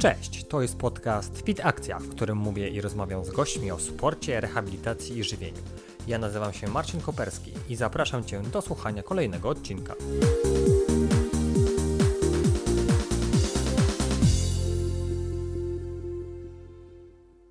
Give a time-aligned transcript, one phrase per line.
[0.00, 4.40] Cześć, to jest podcast Fit Akcja, w którym mówię i rozmawiam z gośćmi o sporcie,
[4.40, 5.62] rehabilitacji i żywieniu.
[6.06, 9.94] Ja nazywam się Marcin Koperski i zapraszam Cię do słuchania kolejnego odcinka.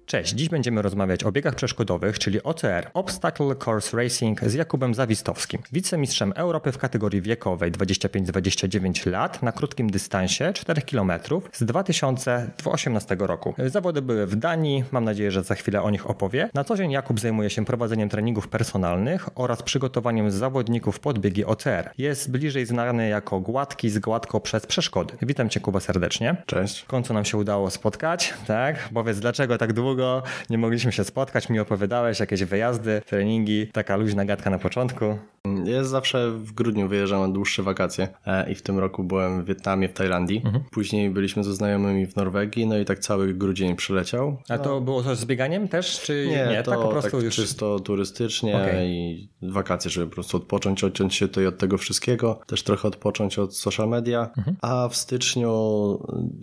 [0.10, 5.62] Cześć, dziś będziemy rozmawiać o biegach przeszkodowych, czyli OCR, Obstacle Course Racing z Jakubem Zawistowskim,
[5.72, 11.12] wicemistrzem Europy w kategorii wiekowej 25-29 lat na krótkim dystansie 4 km
[11.54, 13.54] z 2018 roku.
[13.66, 16.50] Zawody były w Danii, mam nadzieję, że za chwilę o nich opowie.
[16.54, 21.92] Na co dzień Jakub zajmuje się prowadzeniem treningów personalnych oraz przygotowaniem zawodników pod biegi OCR.
[21.98, 25.14] Jest bliżej znany jako Gładki z Gładko przez przeszkody.
[25.22, 26.36] Witam Cię Kuba serdecznie.
[26.46, 26.80] Cześć.
[26.80, 28.90] W końcu nam się udało spotkać, tak?
[28.94, 33.96] Powiedz dlaczego tak długo długo nie mogliśmy się spotkać, mi opowiadałeś jakieś wyjazdy, treningi, taka
[33.96, 35.18] luźna gadka na początku.
[35.66, 39.46] Ja zawsze w grudniu wyjeżdżam na dłuższe wakacje e, i w tym roku byłem w
[39.46, 40.42] Wietnamie, w Tajlandii.
[40.46, 40.64] Mhm.
[40.72, 44.38] Później byliśmy ze znajomymi w Norwegii, no i tak cały grudzień przyleciał.
[44.50, 46.48] A to było coś z bieganiem też, czy nie?
[46.52, 47.36] Nie, to tak po prostu tak już...
[47.36, 48.86] czysto turystycznie okay.
[48.86, 53.40] i wakacje, żeby po prostu odpocząć, odciąć się tutaj od tego wszystkiego, też trochę odpocząć
[53.40, 54.30] od social media.
[54.38, 54.58] Mhm.
[54.62, 55.50] A w styczniu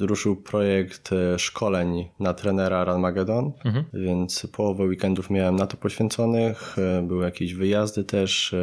[0.00, 3.84] ruszył projekt e, szkoleń na trenera Ranmagedon, mhm.
[3.92, 8.54] więc połowę weekendów miałem na to poświęconych, e, były jakieś wyjazdy też,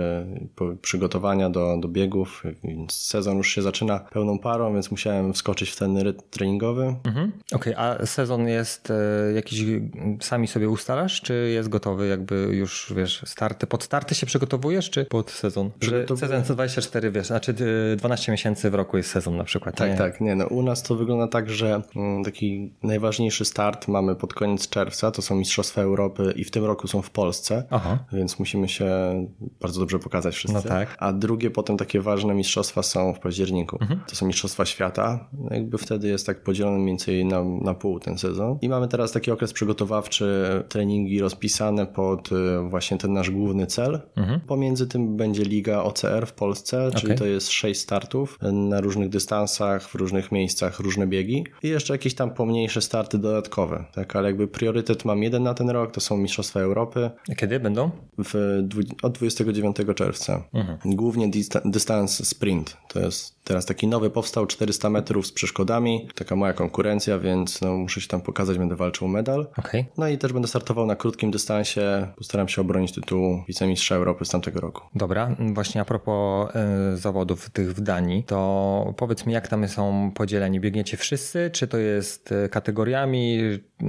[0.82, 5.76] przygotowania do, do biegów, więc sezon już się zaczyna pełną parą, więc musiałem wskoczyć w
[5.76, 6.96] ten rytm treningowy.
[7.04, 7.32] Mhm.
[7.54, 9.64] Okej, okay, a sezon jest e, jakiś,
[10.22, 15.06] sami sobie ustalasz, czy jest gotowy jakby już, wiesz, starty, pod starty się przygotowujesz, czy
[15.06, 15.72] pod sezon?
[15.80, 16.28] Przygotowuję...
[16.28, 17.54] Sezon 24, wiesz, znaczy
[17.98, 19.76] 12 miesięcy w roku jest sezon na przykład.
[19.76, 19.98] Tak, nie?
[19.98, 24.34] tak, nie, no u nas to wygląda tak, że mm, taki najważniejszy start mamy pod
[24.34, 28.00] koniec czerwca, to są Mistrzostwa Europy i w tym roku są w Polsce, Aha.
[28.14, 28.88] więc musimy się
[29.62, 30.56] bardzo dobrze pokazać wszyscy.
[30.56, 30.96] No tak.
[31.00, 33.78] A drugie potem takie ważne mistrzostwa są w październiku.
[33.82, 34.00] Mhm.
[34.10, 35.30] To są mistrzostwa świata.
[35.52, 38.58] Jakby wtedy jest tak podzielony mniej więcej na, na pół ten sezon.
[38.62, 42.36] I mamy teraz taki okres przygotowawczy, treningi rozpisane pod y,
[42.70, 44.02] właśnie ten nasz główny cel.
[44.16, 44.40] Mhm.
[44.40, 47.18] Pomiędzy tym będzie Liga OCR w Polsce, czyli okay.
[47.18, 51.44] to jest sześć startów na różnych dystansach, w różnych miejscach, różne biegi.
[51.64, 53.86] I jeszcze jakieś tam pomniejsze starty dodatkowe.
[53.94, 57.10] Tak, ale jakby priorytet mam jeden na ten rok, to są Mistrzostwa Europy.
[57.32, 57.92] A kiedy będą?
[58.18, 58.62] W,
[59.04, 60.23] od 29 czerwca.
[60.54, 60.96] Mhm.
[60.96, 61.32] Głównie
[61.66, 62.78] dystans sprint.
[62.88, 66.08] To jest teraz taki nowy powstał, 400 metrów z przeszkodami.
[66.16, 69.48] Taka moja konkurencja, więc no, muszę się tam pokazać, będę walczył o medal.
[69.58, 69.86] Okay.
[69.98, 72.08] No i też będę startował na krótkim dystansie.
[72.18, 74.82] Postaram się obronić tytuł wicemistrza Europy z tamtego roku.
[74.96, 76.50] Dobra, właśnie a propos
[76.94, 80.60] y, zawodów tych w Danii, to powiedz mi, jak tam są podzieleni?
[80.60, 83.40] Biegniecie wszyscy, czy to jest e, kategoriami?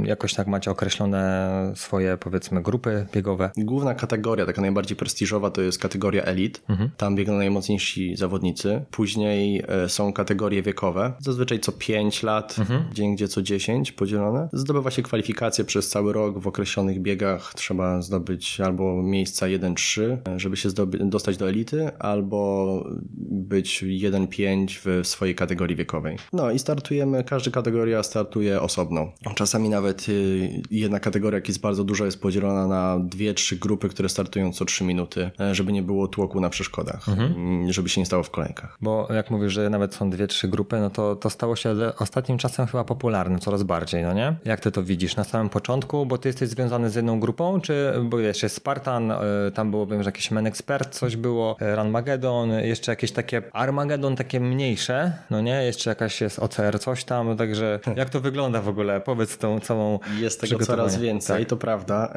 [0.04, 3.50] Jakoś tak macie określone swoje, powiedzmy, grupy biegowe?
[3.56, 6.60] Główna kategoria, taka najbardziej prestiżowa, to jest kategoria Elite.
[6.69, 6.91] Mhm.
[6.97, 8.84] Tam biegną najmocniejsi zawodnicy.
[8.91, 12.84] Później e, są kategorie wiekowe, zazwyczaj co 5 lat, mhm.
[12.91, 14.49] gdzie indziej co 10 podzielone.
[14.53, 16.38] Zdobywa się kwalifikacje przez cały rok.
[16.38, 20.69] W określonych biegach trzeba zdobyć albo miejsca 1-3, e, żeby się
[21.00, 22.84] dostać do elity, albo
[23.28, 26.16] być 1-5 w swojej kategorii wiekowej.
[26.33, 29.12] No i startujemy, każda kategoria startuje osobno.
[29.34, 33.88] Czasami nawet y, jedna kategoria, jak jest bardzo duża, jest podzielona na dwie, trzy grupy,
[33.88, 37.72] które startują co 3 minuty, e, żeby nie było tłoku na przeszkodach, mhm.
[37.72, 38.78] żeby się nie stało w kolejkach.
[38.81, 42.39] Bo jak mówisz, że nawet są dwie, trzy grupy, no to to stało się ostatnim
[42.39, 44.37] czasem chyba popularne coraz bardziej, no nie?
[44.45, 47.93] Jak ty to widzisz na samym początku, bo ty jesteś związany z jedną grupą, czy
[48.03, 49.17] bo jeszcze Spartan, e,
[49.55, 54.17] tam było wiem, że jakiś Men Expert, coś było, e, Ranmagedon, jeszcze jakieś takie Armageddon
[54.17, 55.65] takie mniejsze, no nie?
[55.65, 59.01] Jeszcze jakaś jest OCR coś tam, także jak to wygląda w ogóle?
[59.01, 61.49] Powiedz tą całą Jest tego coraz więcej, tak.
[61.49, 62.15] to prawda.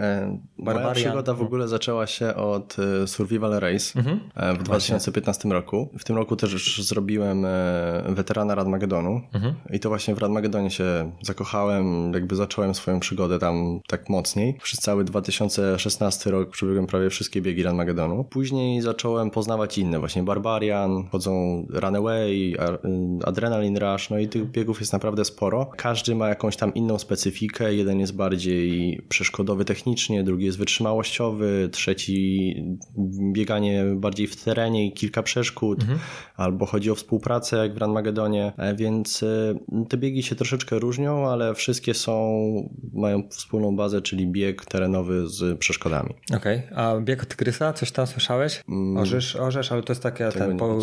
[0.57, 0.83] Barbarian.
[0.83, 4.19] Moja przygoda w ogóle zaczęła się od Survival Race mhm.
[4.59, 5.89] w 2015 roku.
[5.99, 9.53] W tym roku też już zrobiłem e, weterana Radmagedonu mhm.
[9.73, 14.53] i to właśnie w Radmagedonie się zakochałem, jakby zacząłem swoją przygodę tam tak mocniej.
[14.63, 18.23] Przez cały 2016 rok przebiegłem prawie wszystkie biegi Radmagedonu.
[18.23, 22.55] Później zacząłem poznawać inne, właśnie Barbarian, chodzą Runaway,
[23.25, 25.69] Adrenaline Rush, no i tych biegów jest naprawdę sporo.
[25.77, 32.55] Każdy ma jakąś tam inną specyfikę, jeden jest bardziej przeszkodowy technicznie, drugi jest wytrzymałościowy, trzeci
[33.33, 35.99] bieganie bardziej w terenie i kilka przeszkód, mhm.
[36.35, 41.29] albo chodzi o współpracę jak w Ranmagedonie, e, więc e, te biegi się troszeczkę różnią,
[41.29, 46.13] ale wszystkie są, mają wspólną bazę, czyli bieg terenowy z przeszkodami.
[46.35, 46.77] Okej, okay.
[46.77, 48.63] a bieg Tygrysa, coś tam słyszałeś?
[48.69, 48.97] Mm.
[48.97, 50.79] Orzesz, orzesz, ale to jest takie, ten, po...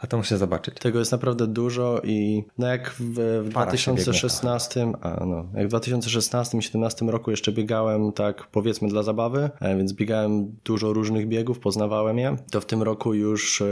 [0.00, 0.74] a to muszę zobaczyć.
[0.74, 6.58] Tego jest naprawdę dużo i no jak w, w 2016, a no, jak w 2016
[6.58, 11.58] i 2017 roku jeszcze biegałem tak powiedzmy dla zabawy, e, więc biegałem dużo różnych biegów,
[11.58, 13.62] poznawałem je, to w tym roku już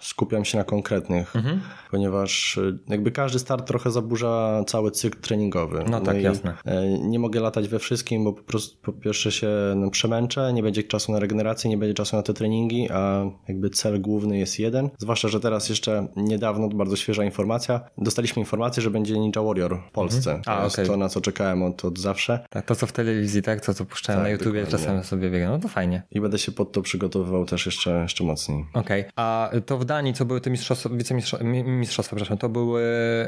[0.00, 1.60] skupiam się na konkretnych, mhm.
[1.90, 5.78] ponieważ e, jakby każdy start trochę zaburza cały cykl treningowy.
[5.78, 6.54] No, no tak, jasne.
[7.00, 10.82] Nie mogę latać we wszystkim, bo po prostu po pierwsze się no, przemęczę, nie będzie
[10.82, 14.90] czasu na regenerację, nie będzie czasu na te treningi, a jakby cel główny jest jeden.
[14.98, 19.92] Zwłaszcza, że teraz jeszcze niedawno, bardzo świeża informacja, dostaliśmy informację, że będzie Ninja Warrior w
[19.92, 20.34] Polsce.
[20.34, 20.58] Mhm.
[20.58, 20.86] A, to okay.
[20.86, 22.46] to, na co czekałem od, od zawsze.
[22.50, 23.64] Tak, to co w telewizji, tak?
[23.66, 24.86] To co puszczałem tak, na YouTubie, dokładnie.
[24.86, 25.50] czasem sobie biegam.
[25.50, 26.02] No to fajnie.
[26.10, 28.64] I będę się pod to przygotowywał też jeszcze, jeszcze mocniej.
[28.74, 29.00] Okej.
[29.00, 29.12] Okay.
[29.16, 30.88] A to w Danii, co były te mistrzostwa,
[31.64, 32.82] mistrzostwa, przepraszam, to były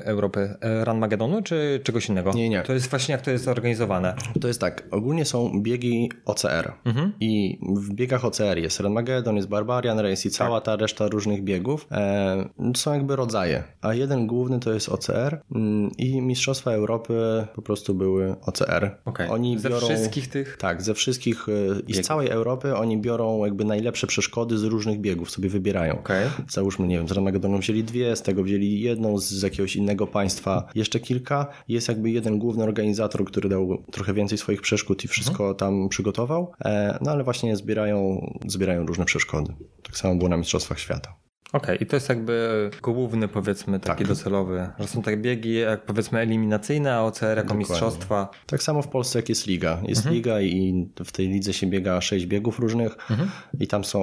[0.04, 2.32] Europy e, Run Magedonu, czy czegoś innego?
[2.32, 2.62] Nie, nie.
[2.62, 4.14] To jest właśnie jak to jest zorganizowane.
[4.40, 7.12] To jest tak, ogólnie są biegi OCR mhm.
[7.20, 10.64] i w biegach OCR jest Run Magedon, jest Barbarian Race i cała tak.
[10.64, 11.86] ta reszta różnych biegów.
[11.92, 17.62] E, są jakby rodzaje, a jeden główny to jest OCR mm, i Mistrzostwa Europy po
[17.62, 18.96] prostu były OCR.
[19.04, 19.30] Okay.
[19.30, 20.56] Oni ze biorą, wszystkich tych?
[20.56, 21.52] Tak, ze wszystkich e,
[21.86, 25.98] i z całej Europy oni biorą jakby najlepsze przeszkody z różnych biegów, sobie wybierają.
[25.98, 26.30] Okay.
[26.48, 30.68] Załóżmy, nie wiem, z Ramagedonu wzięli dwie, z tego wzięli jedną, z jakiegoś innego państwa
[30.74, 31.46] jeszcze kilka.
[31.68, 35.56] Jest jakby jeden główny organizator, który dał trochę więcej swoich przeszkód i wszystko mhm.
[35.56, 39.54] tam przygotował, e, no ale właśnie zbierają, zbierają różne przeszkody.
[39.82, 41.16] Tak samo było na Mistrzostwach Świata.
[41.52, 44.08] Okej, okay, i to jest jakby główny, powiedzmy, taki tak.
[44.08, 48.28] docelowy, że są takie biegi, jak powiedzmy eliminacyjne, a OCR jako mistrzostwa.
[48.46, 49.78] Tak samo w Polsce, jak jest liga.
[49.82, 50.14] Jest mhm.
[50.14, 53.30] liga i w tej lidze się biega sześć biegów różnych mhm.
[53.60, 54.00] i tam są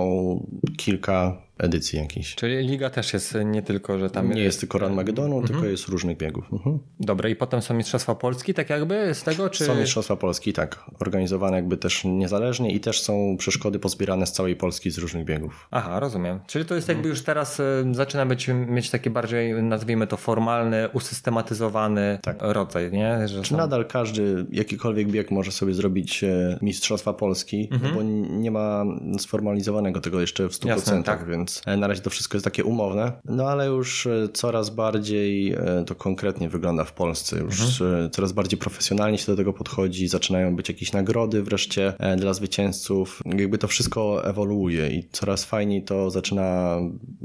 [0.78, 2.36] kilka edycji jakiejś.
[2.36, 4.26] Czyli liga też jest nie tylko, że tam...
[4.26, 5.48] Nie jest, jest tylko Run Magedonu, mhm.
[5.48, 6.54] tylko jest różnych biegów.
[6.54, 6.80] Mhm.
[7.00, 9.66] Dobra, i potem są Mistrzostwa Polski, tak jakby z tego, czy...
[9.66, 10.86] Są Mistrzostwa Polski, tak.
[11.00, 15.68] Organizowane jakby też niezależnie i też są przeszkody pozbierane z całej Polski z różnych biegów.
[15.72, 16.40] Aha, rozumiem.
[16.48, 20.90] Czyli to jest jakby już teraz e, zaczyna być, mieć taki bardziej, nazwijmy to formalny,
[20.90, 22.38] usystematyzowany tak.
[22.40, 23.28] rodzaj, nie?
[23.28, 23.58] Że Czy są...
[23.58, 27.96] nadal każdy, jakikolwiek bieg może sobie zrobić e, Mistrzostwa Polski, mhm.
[27.96, 28.04] bo
[28.40, 28.84] nie ma
[29.20, 31.28] sformalizowanego tego jeszcze w 100%, Jasne, tak.
[31.28, 33.12] więc więc e, na razie to wszystko jest takie umowne.
[33.26, 37.40] No ale już e, coraz bardziej e, to konkretnie wygląda w Polsce.
[37.40, 38.12] Już mhm.
[38.12, 43.22] coraz bardziej profesjonalnie się do tego podchodzi, zaczynają być jakieś nagrody wreszcie dla zwycięzców.
[43.26, 46.78] Jakby to wszystko ewoluuje i coraz fajniej to zaczyna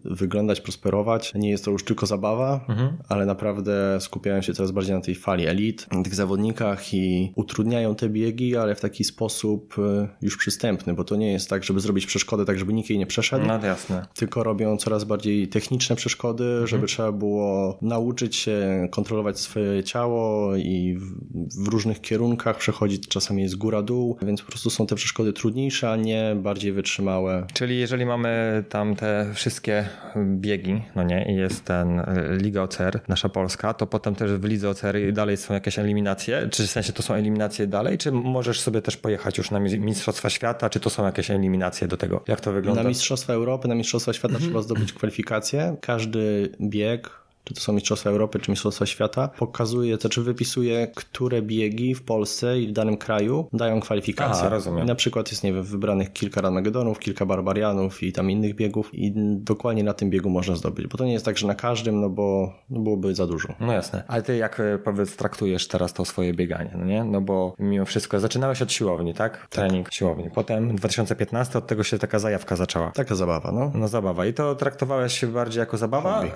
[0.05, 1.35] wyglądać, prosperować.
[1.35, 2.99] Nie jest to już tylko zabawa, mhm.
[3.09, 7.94] ale naprawdę skupiają się coraz bardziej na tej fali elit, na tych zawodnikach i utrudniają
[7.94, 9.76] te biegi, ale w taki sposób
[10.23, 13.06] już przystępny, bo to nie jest tak, żeby zrobić przeszkodę tak, żeby nikt jej nie
[13.06, 13.47] przeszedł.
[13.47, 16.66] No jasne tylko robią coraz bardziej techniczne przeszkody, mhm.
[16.66, 23.43] żeby trzeba było nauczyć się kontrolować swoje ciało i w, w, różnych kierunkach przechodzić, czasami
[23.43, 27.46] jest góra-dół, więc po prostu są te przeszkody trudniejsze, a nie bardziej wytrzymałe.
[27.52, 33.00] Czyli jeżeli mamy tam te wszystkie biegi, no nie, i jest ten e, Liga OCR,
[33.08, 36.93] nasza polska, to potem też w Lidze OCR dalej są jakieś eliminacje, czy w sensie
[36.93, 40.90] to są eliminacje dalej, czy możesz sobie też pojechać już na Mistrzostwa Świata, czy to
[40.90, 42.25] są jakieś eliminacje do tego?
[42.28, 42.82] Jak to wygląda?
[42.82, 44.50] Na Mistrzostwa Europy, na Mistrzostwa Mistrzostwa Świata mhm.
[44.50, 45.76] trzeba zdobyć kwalifikację.
[45.80, 47.10] Każdy bieg
[47.48, 52.02] czy to są Mistrzostwa Europy, czy Mistrzostwa Świata, pokazuje, to czy wypisuje, które biegi w
[52.02, 54.40] Polsce i w danym kraju dają kwalifikacje.
[54.40, 54.86] Aha, rozumiem.
[54.86, 59.12] na przykład jest, nie wiem, wybranych kilka Ranmagedonów, kilka Barbarianów i tam innych biegów i
[59.36, 62.10] dokładnie na tym biegu można zdobyć, bo to nie jest tak, że na każdym, no
[62.10, 63.48] bo no byłoby za dużo.
[63.60, 64.04] No jasne.
[64.08, 67.04] Ale ty jak e, powiedz traktujesz teraz to swoje bieganie, no nie?
[67.04, 69.38] No bo mimo wszystko zaczynałeś od siłowni, tak?
[69.40, 69.48] tak.
[69.48, 70.30] Trening siłowni.
[70.34, 72.90] Potem 2015 od tego się taka zajawka zaczęła.
[72.90, 73.72] Taka zabawa, no.
[73.74, 74.26] No zabawa.
[74.26, 76.31] I to traktowałeś się bardziej jako zabawa, hobby.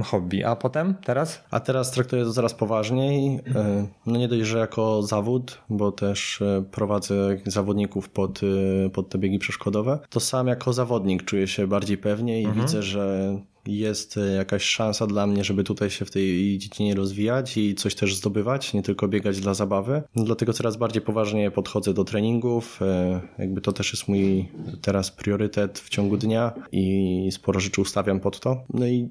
[0.00, 0.44] a hobby.
[0.44, 1.44] A a potem, teraz?
[1.50, 3.40] A teraz traktuję to coraz poważniej.
[3.54, 8.40] E, no nie dość, że jako zawód, bo też e, prowadzę zawodników pod,
[8.86, 12.62] e, pod te biegi przeszkodowe, to sam jako zawodnik czuję się bardziej pewnie i mhm.
[12.62, 17.56] widzę, że jest e, jakaś szansa dla mnie, żeby tutaj się w tej dziedzinie rozwijać
[17.56, 20.02] i coś też zdobywać, nie tylko biegać dla zabawy.
[20.16, 22.82] Dlatego coraz bardziej poważnie podchodzę do treningów.
[22.82, 24.48] E, jakby to też jest mój
[24.82, 28.64] teraz priorytet w ciągu dnia i sporo rzeczy ustawiam pod to.
[28.74, 29.08] No i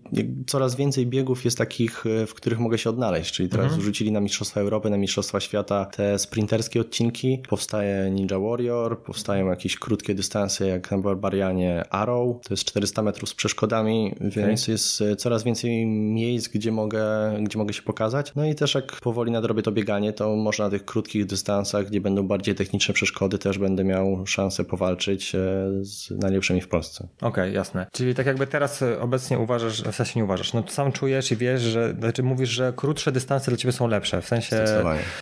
[0.48, 3.82] coraz więcej biegów jest takich, e, w których mogę się odnaleźć, czyli teraz mhm.
[3.82, 7.44] wrzucili na Mistrzostwa Europy, na Mistrzostwa Świata te sprinterskie odcinki.
[7.50, 13.30] Powstaje Ninja Warrior, powstają jakieś krótkie dystanse jak na Barbarianie Arrow, to jest 400 metrów
[13.30, 18.32] z przeszkodami, więc więc jest e, coraz więcej miejsc, gdzie mogę, gdzie mogę się pokazać.
[18.36, 22.02] No i też jak powoli nadrobię to bieganie, to może na tych krótkich dystansach, gdzie
[22.02, 25.38] będą bardziej techniczne przeszkody, też będę miał szansę powalczyć e,
[25.82, 27.08] z najlepszymi w Polsce.
[27.18, 27.88] Okej, okay, jasne.
[27.92, 31.36] Czyli tak jakby teraz e, obecnie uważasz, w sensie nie uważasz, no sam czujesz i
[31.36, 34.66] wiesz, że, znaczy mówisz, że krótsze dystanse dla ciebie są lepsze, w sensie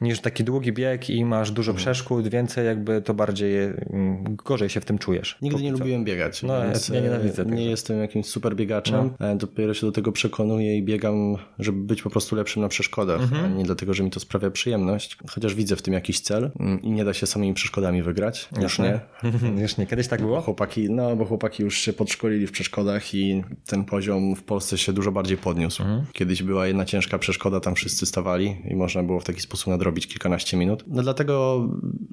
[0.02, 1.86] niż taki długi bieg i masz dużo mhm.
[1.86, 5.38] przeszkód, więcej jakby to bardziej mm, gorzej się w tym czujesz.
[5.42, 7.62] Nigdy nie lubiłem biegać, no, ja, ja nienawidzę Nie tego.
[7.62, 12.02] jestem jakimś super biegaczem, no e, dopiero się do tego przekonuję i biegam, żeby być
[12.02, 13.46] po prostu lepszym na przeszkodach, mhm.
[13.46, 15.18] a nie dlatego, że mi to sprawia przyjemność.
[15.30, 18.50] Chociaż widzę w tym jakiś cel mm, i nie da się samymi przeszkodami wygrać.
[18.62, 19.00] Już nie.
[19.62, 19.88] już nie.
[19.88, 20.42] Kiedyś tak było?
[20.42, 24.94] Chłopaki, no bo chłopaki już się podszkolili w przeszkodach i ten poziom w Polsce się
[24.94, 25.82] dużo bardziej podniósł.
[25.82, 26.06] Mhm.
[26.14, 30.08] Kiedyś była jedna ciężka przeszkoda, tam wszyscy stawali i można było w taki sposób nadrobić
[30.08, 30.84] kilkanaście minut.
[30.88, 31.68] No dlatego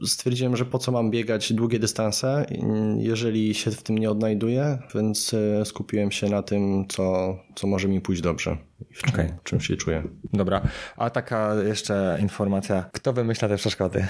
[0.04, 2.46] stwierdziłem, że po co mam biegać długie dystanse,
[2.98, 7.88] jeżeli się w tym nie odnajduję, więc e, skupiłem się na tym, co, co może
[7.88, 8.56] mi pójść dobrze
[8.94, 9.38] czym, okay.
[9.44, 10.02] czym się czuję.
[10.32, 10.60] Dobra,
[10.96, 14.06] a taka jeszcze informacja, kto wymyśla te przeszkody?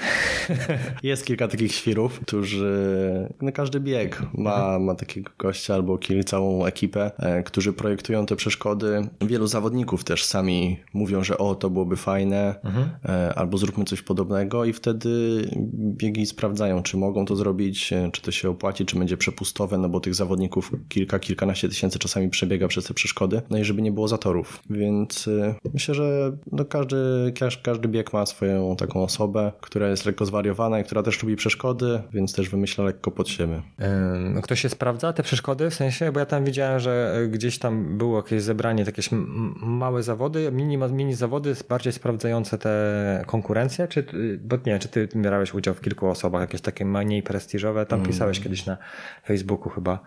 [1.03, 7.11] Jest kilka takich świrów, którzy, no każdy bieg ma, ma takiego gościa albo całą ekipę,
[7.19, 9.09] e, którzy projektują te przeszkody.
[9.21, 12.91] Wielu zawodników też sami mówią, że o, to byłoby fajne, mhm.
[13.05, 15.43] E, albo zróbmy coś podobnego i wtedy
[15.77, 19.89] biegi sprawdzają, czy mogą to zrobić, e, czy to się opłaci, czy będzie przepustowe, no
[19.89, 23.93] bo tych zawodników kilka, kilkanaście tysięcy czasami przebiega przez te przeszkody, no i żeby nie
[23.93, 24.56] było zatorów.
[24.71, 27.33] Więc y, myślę, że no każdy,
[27.63, 32.03] każdy bieg ma swoją taką osobę, która jest lekko zwariowana i która też lubi przeszkody,
[32.13, 33.63] więc też wymyśla lekko pod siebie.
[34.43, 36.13] Ktoś się sprawdza te przeszkody w sensie?
[36.13, 39.09] Bo ja tam widziałem, że e, gdzieś tam było jakieś zebranie, jakieś
[39.63, 44.07] małe zawody, mini, mini zawody bardziej sprawdzające te konkurencje, czy,
[44.45, 48.11] bo nie, czy ty brałeś udział w kilku osobach, jakieś takie mniej prestiżowe, tam mm.
[48.11, 48.77] pisałeś kiedyś na
[49.27, 49.99] Facebooku chyba,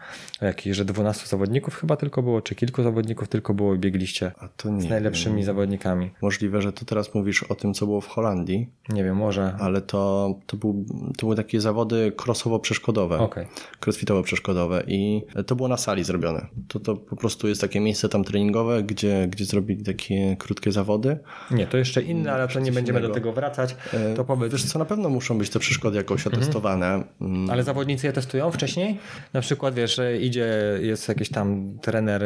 [0.41, 4.31] jakieś, że 12 zawodników chyba tylko było, czy kilku zawodników tylko było i biegliście.
[4.39, 5.45] A to nie z najlepszymi wiem.
[5.45, 6.11] zawodnikami.
[6.21, 8.69] Możliwe, że to teraz mówisz o tym, co było w Holandii.
[8.89, 9.55] Nie wiem, może.
[9.59, 10.85] Ale to, to, był,
[11.17, 13.19] to były takie zawody crossowo-przeszkodowe.
[13.19, 13.47] Okay.
[13.81, 16.47] Crossfitowo-przeszkodowe i to było na sali zrobione.
[16.67, 21.17] To, to po prostu jest takie miejsce tam treningowe, gdzie, gdzie zrobili takie krótkie zawody.
[21.51, 23.13] Nie, to jeszcze inne, ale to nie będziemy innego.
[23.13, 23.75] do tego wracać.
[23.93, 24.51] E, to powiedz.
[24.51, 26.43] Wiesz co, na pewno muszą być te przeszkody jakoś mhm.
[26.43, 27.03] otestowane.
[27.21, 27.49] Mm.
[27.49, 28.97] Ale zawodnicy je testują wcześniej?
[29.33, 30.49] Na przykład, wiesz, idzie,
[30.81, 32.23] jest jakiś tam trener.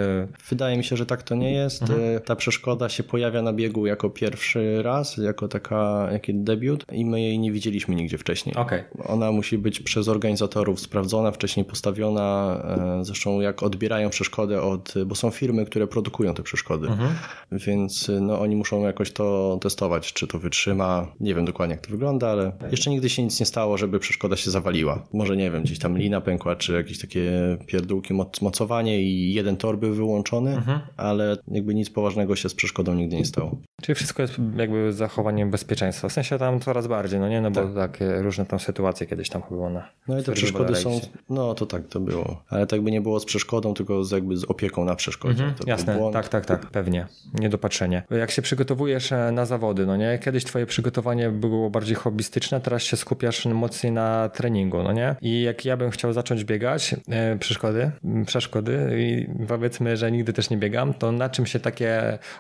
[0.50, 1.82] Wydaje mi się, że tak to nie jest.
[1.82, 7.06] Mhm ta przeszkoda się pojawia na biegu jako pierwszy raz, jako taka, jaki debiut i
[7.06, 8.56] my jej nie widzieliśmy nigdzie wcześniej.
[8.56, 8.84] Okay.
[9.08, 12.58] Ona musi być przez organizatorów sprawdzona, wcześniej postawiona,
[13.00, 17.16] e, zresztą jak odbierają przeszkodę od, bo są firmy, które produkują te przeszkody, mhm.
[17.52, 21.92] więc no, oni muszą jakoś to testować, czy to wytrzyma, nie wiem dokładnie jak to
[21.92, 25.08] wygląda, ale jeszcze nigdy się nic nie stało, żeby przeszkoda się zawaliła.
[25.14, 29.78] Może nie wiem, gdzieś tam lina pękła, czy jakieś takie pierdółki, mocowanie i jeden tor
[29.78, 30.80] był wyłączony, mhm.
[30.98, 33.58] ale jakby nic poważnego się z przeszkodą nigdy nie stało.
[33.82, 36.10] Czyli wszystko jest jakby zachowaniem bezpieczeństwa.
[36.10, 37.42] W sensie tam coraz bardziej, no nie?
[37.42, 37.74] No bo tak.
[37.76, 41.66] takie różne tam sytuacje kiedyś tam było na No i te przeszkody są, no to
[41.66, 42.44] tak to było.
[42.50, 45.44] Ale tak by nie było z przeszkodą, tylko z, jakby z opieką na przeszkodzie.
[45.44, 47.08] Mhm, jasne, tak, tak, tak, pewnie.
[47.34, 48.04] Niedopatrzenie.
[48.12, 50.20] Jak się przygotowujesz e, na zawody, no nie?
[50.20, 55.16] Kiedyś twoje przygotowanie było bardziej hobbystyczne, teraz się skupiasz mocniej na treningu, no nie?
[55.22, 57.92] I jak ja bym chciał zacząć biegać, e, przeszkody,
[58.26, 61.83] przeszkody i powiedzmy, że nigdy też nie biegam, to na czym się takie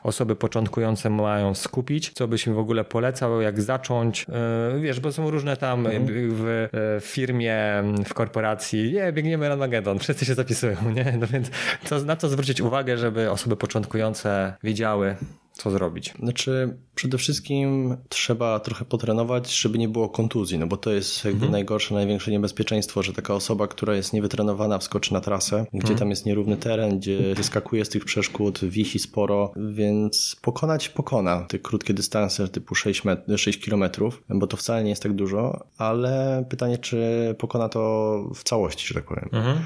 [0.03, 5.11] osoby początkujące mają skupić, co byś mi w ogóle polecał, jak zacząć, e, wiesz, bo
[5.11, 6.05] są różne tam mhm.
[6.05, 6.69] w, e,
[6.99, 7.57] w, firmie,
[8.05, 11.17] w korporacji, nie, biegniemy Ranagedon, wszyscy się zapisują, nie?
[11.19, 11.51] No więc
[11.85, 15.15] co, na co zwrócić uwagę, żeby osoby początkujące wiedziały,
[15.53, 16.13] co zrobić?
[16.19, 21.35] Znaczy, przede wszystkim trzeba trochę potrenować, żeby nie było kontuzji, no bo to jest jakby
[21.35, 21.51] mhm.
[21.51, 25.99] najgorsze, największe niebezpieczeństwo, że taka osoba, która jest niewytrenowana, wskoczy na trasę, gdzie mhm.
[25.99, 31.59] tam jest nierówny teren, gdzie wyskakuje z tych przeszkód, wisi sporo, więc pokonać pokona te
[31.59, 36.45] krótkie dystanse typu 6, met- 6 kilometrów, bo to wcale nie jest tak dużo, ale
[36.49, 39.29] pytanie, czy pokona to w całości, że tak powiem.
[39.31, 39.57] Mhm.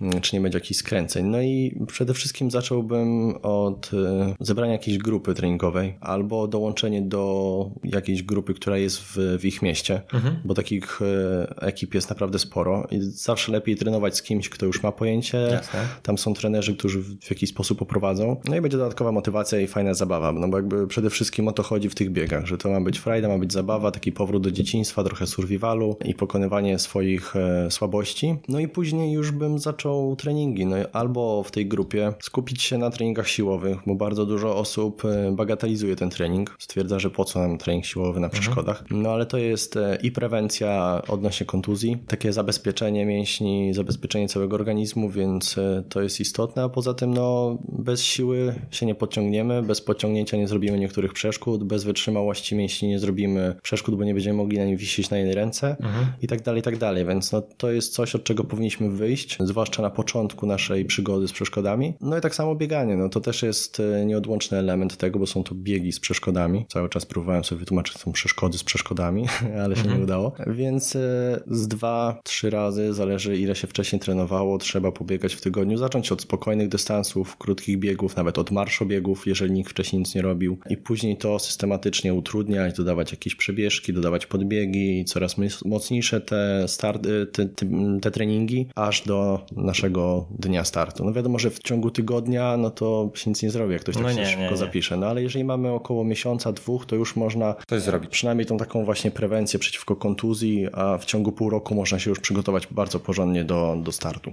[0.00, 1.26] Mm, czy nie będzie jakichś skręceń.
[1.26, 8.22] No i przede wszystkim zacząłbym od e, zebrania jakiejś grupy treningowej albo dołączenie do jakiejś
[8.22, 10.36] grupy, która jest w, w ich mieście, mhm.
[10.44, 14.82] bo takich e, ekip jest naprawdę sporo i zawsze lepiej trenować z kimś, kto już
[14.82, 15.38] ma pojęcie.
[15.38, 15.80] Jasne.
[16.02, 18.36] Tam są trenerzy, którzy w jakiś sposób poprowadzą.
[18.48, 21.62] No i będzie dodatkowa motywacja i fajna zabawa, no bo jakby przede wszystkim o to
[21.62, 24.50] chodzi w tych biegach, że to ma być frajda, ma być zabawa, taki powrót do
[24.50, 28.36] dzieciństwa, trochę survivalu i pokonywanie swoich e, słabości.
[28.48, 30.66] No i później już bym zaczął zaczął treningi.
[30.66, 35.32] No, albo w tej grupie skupić się na treningach siłowych, bo bardzo dużo osób e,
[35.32, 36.56] bagatelizuje ten trening.
[36.58, 38.42] Stwierdza, że po co nam trening siłowy na mhm.
[38.42, 38.84] przeszkodach.
[38.90, 45.10] No ale to jest e, i prewencja odnośnie kontuzji, takie zabezpieczenie mięśni, zabezpieczenie całego organizmu,
[45.10, 46.62] więc e, to jest istotne.
[46.62, 51.64] A poza tym, no, bez siły się nie podciągniemy, bez podciągnięcia nie zrobimy niektórych przeszkód,
[51.64, 55.34] bez wytrzymałości mięśni nie zrobimy przeszkód, bo nie będziemy mogli na nim wisieć na jednej
[55.34, 56.06] ręce mhm.
[56.22, 57.06] i tak dalej, i tak dalej.
[57.06, 61.28] Więc no, to jest coś, od czego powinniśmy wyjść, zwłaszcza zwłaszcza na początku naszej przygody
[61.28, 61.94] z przeszkodami.
[62.00, 65.44] No i tak samo bieganie, no to też jest e, nieodłączny element tego, bo są
[65.44, 66.66] to biegi z przeszkodami.
[66.68, 69.26] Cały czas próbowałem sobie wytłumaczyć, są przeszkody z przeszkodami,
[69.64, 69.98] ale się mhm.
[69.98, 70.32] nie udało.
[70.46, 71.00] Więc e,
[71.46, 75.78] z dwa, trzy razy, zależy ile się wcześniej trenowało, trzeba pobiegać w tygodniu.
[75.78, 80.58] Zacząć od spokojnych dystansów, krótkich biegów, nawet od marszobiegów, jeżeli nikt wcześniej nic nie robił.
[80.70, 87.46] I później to systematycznie utrudniać, dodawać jakieś przebieżki, dodawać podbiegi, coraz mocniejsze te, starty, te,
[87.46, 87.66] te,
[88.00, 91.04] te treningi, aż do naszego dnia startu.
[91.04, 94.04] No wiadomo, że w ciągu tygodnia, no to się nic nie zrobi, jak ktoś tak
[94.04, 94.56] no nie, szybko nie, nie.
[94.56, 94.96] zapisze.
[94.96, 98.10] No ale jeżeli mamy około miesiąca, dwóch, to już można Coś zrobić.
[98.10, 102.20] przynajmniej tą taką właśnie prewencję przeciwko kontuzji, a w ciągu pół roku można się już
[102.20, 104.32] przygotować bardzo porządnie do, do startu.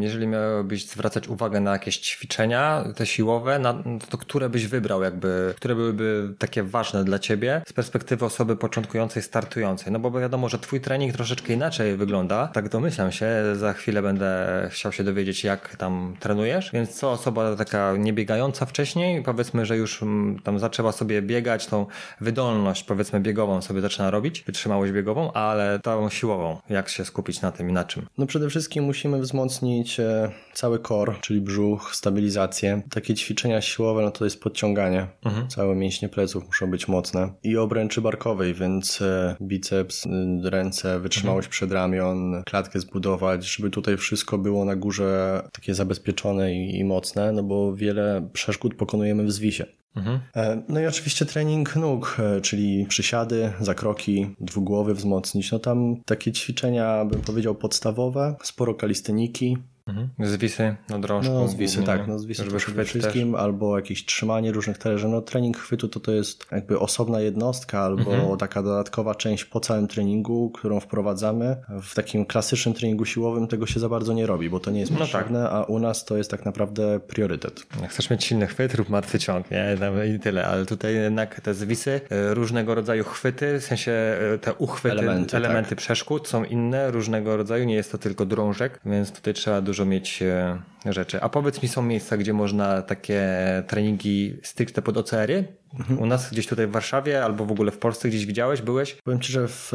[0.00, 5.54] Jeżeli miałbyś zwracać uwagę na jakieś ćwiczenia, te siłowe, na, to które byś wybrał jakby,
[5.56, 9.92] które byłyby takie ważne dla ciebie z perspektywy osoby początkującej, startującej?
[9.92, 12.46] No bo wiadomo, że twój trening troszeczkę inaczej wygląda.
[12.48, 17.56] Tak domyślam się, za chwilę będę chciał się dowiedzieć, jak tam trenujesz, więc co osoba
[17.56, 21.86] taka niebiegająca wcześniej, powiedzmy, że już mm, tam zaczęła sobie biegać, tą
[22.20, 27.52] wydolność powiedzmy biegową sobie zaczyna robić, wytrzymałość biegową, ale tą siłową, jak się skupić na
[27.52, 28.06] tym i na czym?
[28.18, 32.82] No przede wszystkim musimy wzmocnić e, cały core, czyli brzuch, stabilizację.
[32.90, 35.06] Takie ćwiczenia siłowe, no to jest podciąganie.
[35.24, 35.48] Mhm.
[35.48, 40.06] Całe mięśnie pleców muszą być mocne i obręczy barkowej, więc e, biceps,
[40.44, 41.50] ręce, wytrzymałość mhm.
[41.50, 47.42] przedramion, klatkę zbudować, żeby tutaj wszystko było na górze takie zabezpieczone i, i mocne, no
[47.42, 49.66] bo wiele przeszkód pokonujemy w zwisie.
[49.96, 50.20] Mhm.
[50.36, 55.52] E, no i oczywiście trening nóg, e, czyli przysiady, zakroki, dwugłowy wzmocnić.
[55.52, 60.08] No tam takie ćwiczenia, bym powiedział, podstawowe, sporo kalisteniki, Mhm.
[60.18, 61.34] Zwisy na drążku.
[61.34, 62.08] No zwisy, tak.
[62.08, 63.40] No zwisy przede wszystkim, też.
[63.40, 65.08] albo jakieś trzymanie różnych talerzy.
[65.08, 68.38] No trening chwytu to to jest jakby osobna jednostka, albo mhm.
[68.38, 71.56] taka dodatkowa część po całym treningu, którą wprowadzamy.
[71.82, 74.92] W takim klasycznym treningu siłowym tego się za bardzo nie robi, bo to nie jest
[74.92, 75.52] no potrzebne, tak.
[75.52, 77.66] a u nas to jest tak naprawdę priorytet.
[77.82, 79.76] Jak chcesz mieć silny chwyt, rób martwy ciąg, nie?
[80.16, 84.54] I tyle, ale tutaj jednak te zwisy, e, różnego rodzaju chwyty, w sensie e, te
[84.54, 85.78] uchwyty, elementy, elementy tak.
[85.78, 89.84] przeszkód są inne, różnego rodzaju, nie jest to tylko drążek, więc tutaj trzeba dużo dużo
[89.84, 90.58] mieć e,
[90.92, 91.20] rzeczy.
[91.20, 93.22] A powiedz mi, są miejsca, gdzie można takie
[93.66, 95.44] treningi stricte pod OCR-y
[95.78, 96.00] Mhm.
[96.00, 98.94] U nas gdzieś tutaj w Warszawie albo w ogóle w Polsce gdzieś widziałeś, byłeś?
[98.94, 99.68] Powiem Ci, że w,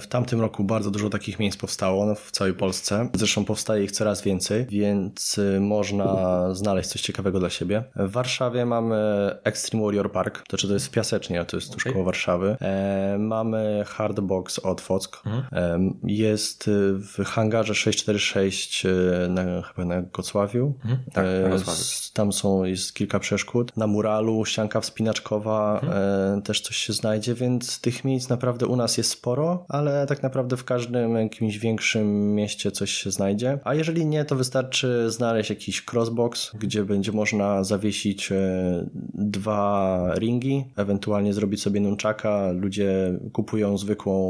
[0.00, 3.08] w tamtym roku bardzo dużo takich miejsc powstało no, w całej Polsce.
[3.14, 7.84] Zresztą powstaje ich coraz więcej, więc y, można znaleźć coś ciekawego dla siebie.
[7.96, 8.96] W Warszawie mamy
[9.44, 11.92] Extreme Warrior Park, to czy to jest w Piasecznie, to jest tuż okay.
[11.92, 12.56] koło Warszawy.
[12.60, 15.22] E, mamy Hardbox od Fock.
[15.26, 15.44] Mhm.
[15.52, 16.70] E, jest
[17.16, 18.90] w hangarze 646 y,
[19.28, 20.02] na, chyba na
[20.50, 20.74] Kocławiu.
[20.84, 20.98] Mhm.
[21.12, 21.80] Tak, na e.
[22.12, 23.76] Tam są, jest kilka przeszkód.
[23.76, 26.38] Na muralu ścianka wspinaczkowa mhm.
[26.38, 30.22] E, też coś się znajdzie, więc tych miejsc naprawdę u nas jest sporo, ale tak
[30.22, 33.58] naprawdę w każdym jakimś większym mieście coś się znajdzie.
[33.64, 40.64] A jeżeli nie, to wystarczy znaleźć jakiś crossbox, gdzie będzie można zawiesić e, dwa ringi,
[40.76, 42.52] ewentualnie zrobić sobie nunchaka.
[42.52, 44.20] Ludzie kupują zwykłą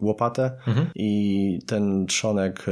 [0.00, 0.86] łopatę mhm.
[0.94, 2.66] i ten trzonek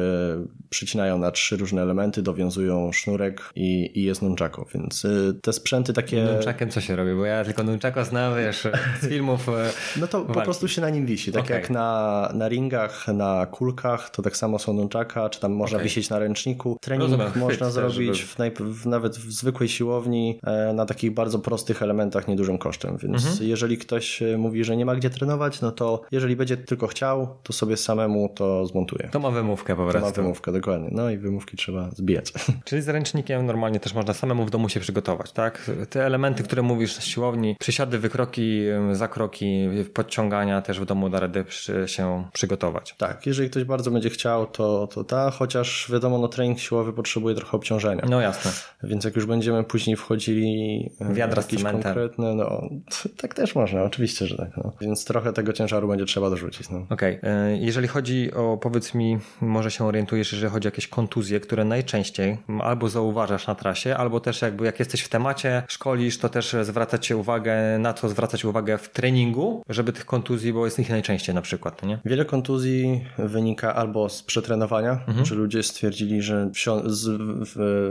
[0.70, 5.06] przycinają na trzy różne elementy, dowiązują sznurek i, i jest nunchako, więc
[5.42, 6.24] te sprzęty takie...
[6.24, 7.14] Nunchakiem co się robi?
[7.14, 8.68] Bo ja tylko Nunchako znam, wiesz,
[9.00, 9.48] z filmów.
[9.48, 9.70] E,
[10.00, 10.34] no to walki.
[10.34, 11.32] po prostu się na nim wisi.
[11.32, 11.56] Tak okay.
[11.56, 15.84] jak na, na ringach, na kulkach, to tak samo są Nunchaka, czy tam można okay.
[15.84, 16.78] wisieć na ręczniku.
[16.80, 21.38] Trening Rozumiem, można zrobić w najp- w, nawet w zwykłej siłowni e, na takich bardzo
[21.38, 23.48] prostych elementach niedużym kosztem, więc mhm.
[23.48, 27.28] jeżeli ktoś e, mówi, że nie ma gdzie trenować, no to jeżeli będzie tylko chciał,
[27.42, 29.08] to sobie samemu to zmontuje.
[29.12, 30.00] To ma wymówkę po prostu.
[30.00, 30.88] To ma wymówkę, dokładnie.
[30.92, 32.27] No i wymówki trzeba zbijać.
[32.64, 35.70] Czyli z ręcznikiem normalnie też można samemu w domu się przygotować, tak?
[35.90, 38.62] Te elementy, które mówisz siłowni, przysiady, wykroki,
[38.92, 41.44] zakroki, podciągania też w domu da radę
[41.86, 42.94] się przygotować.
[42.98, 47.34] Tak, jeżeli ktoś bardzo będzie chciał, to, to ta, chociaż wiadomo, no trening siłowy potrzebuje
[47.34, 48.04] trochę obciążenia.
[48.08, 48.50] No jasne.
[48.82, 52.68] Więc jak już będziemy później wchodzili Wiadra jakieś konkretne, no
[53.16, 54.56] tak też można, oczywiście, że tak.
[54.56, 54.72] No.
[54.80, 56.70] Więc trochę tego ciężaru będzie trzeba dorzucić.
[56.70, 56.86] No.
[56.90, 57.18] Okej.
[57.18, 57.30] Okay.
[57.30, 61.64] E, jeżeli chodzi o, powiedz mi, może się orientujesz, jeżeli chodzi o jakieś kontuzje, które
[61.64, 62.07] najczęściej
[62.62, 67.06] albo zauważasz na trasie, albo też jakby jak jesteś w temacie, szkolisz, to też zwracać
[67.06, 71.34] się uwagę, na co zwracać uwagę w treningu, żeby tych kontuzji było jest ich najczęściej
[71.34, 71.98] na przykład, nie?
[72.04, 75.26] Wiele kontuzji wynika albo z przetrenowania, mhm.
[75.26, 76.50] że ludzie stwierdzili, że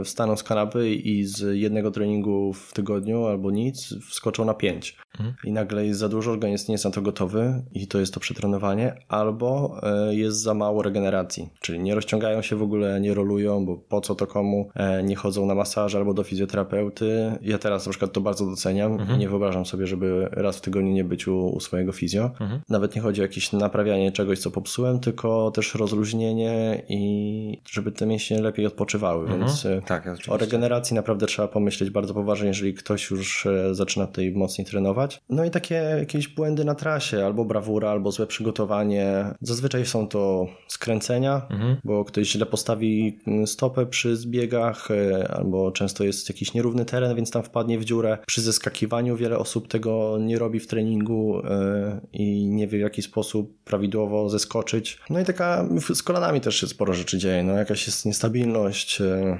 [0.03, 4.97] wstaną z kanapy i z jednego treningu w tygodniu albo nic wskoczą na pięć.
[5.19, 5.35] mhm.
[5.43, 8.19] i nagle jest za dużo, organizm nie jest na to gotowy i to jest to
[8.19, 13.65] przetrenowanie, albo e, jest za mało regeneracji, czyli nie rozciągają się w ogóle, nie rolują,
[13.65, 17.37] bo po co to komu, e, nie chodzą na masaż albo do fizjoterapeuty.
[17.41, 19.19] Ja teraz na przykład to bardzo doceniam mhm.
[19.19, 22.23] nie wyobrażam sobie, żeby raz w tygodniu nie być u, u swojego fizjo.
[22.23, 22.61] Mhm.
[22.69, 28.05] Nawet nie chodzi o jakieś naprawianie czegoś, co popsułem, tylko też rozluźnienie i żeby te
[28.05, 29.39] mięśnie lepiej odpoczywały, mhm.
[29.39, 34.31] więc e, tak, o regeneracji naprawdę trzeba pomyśleć bardzo poważnie, jeżeli ktoś już zaczyna tutaj
[34.31, 35.21] mocniej trenować.
[35.29, 39.25] No i takie jakieś błędy na trasie, albo brawura, albo złe przygotowanie.
[39.41, 41.77] Zazwyczaj są to skręcenia, mhm.
[41.83, 47.31] bo ktoś źle postawi stopę przy zbiegach, e, albo często jest jakiś nierówny teren, więc
[47.31, 48.17] tam wpadnie w dziurę.
[48.27, 53.01] Przy zeskakiwaniu wiele osób tego nie robi w treningu e, i nie wie w jaki
[53.01, 54.99] sposób prawidłowo zeskoczyć.
[55.09, 57.43] No i taka z kolanami też się sporo rzeczy dzieje.
[57.43, 59.39] No jakaś jest niestabilność, e,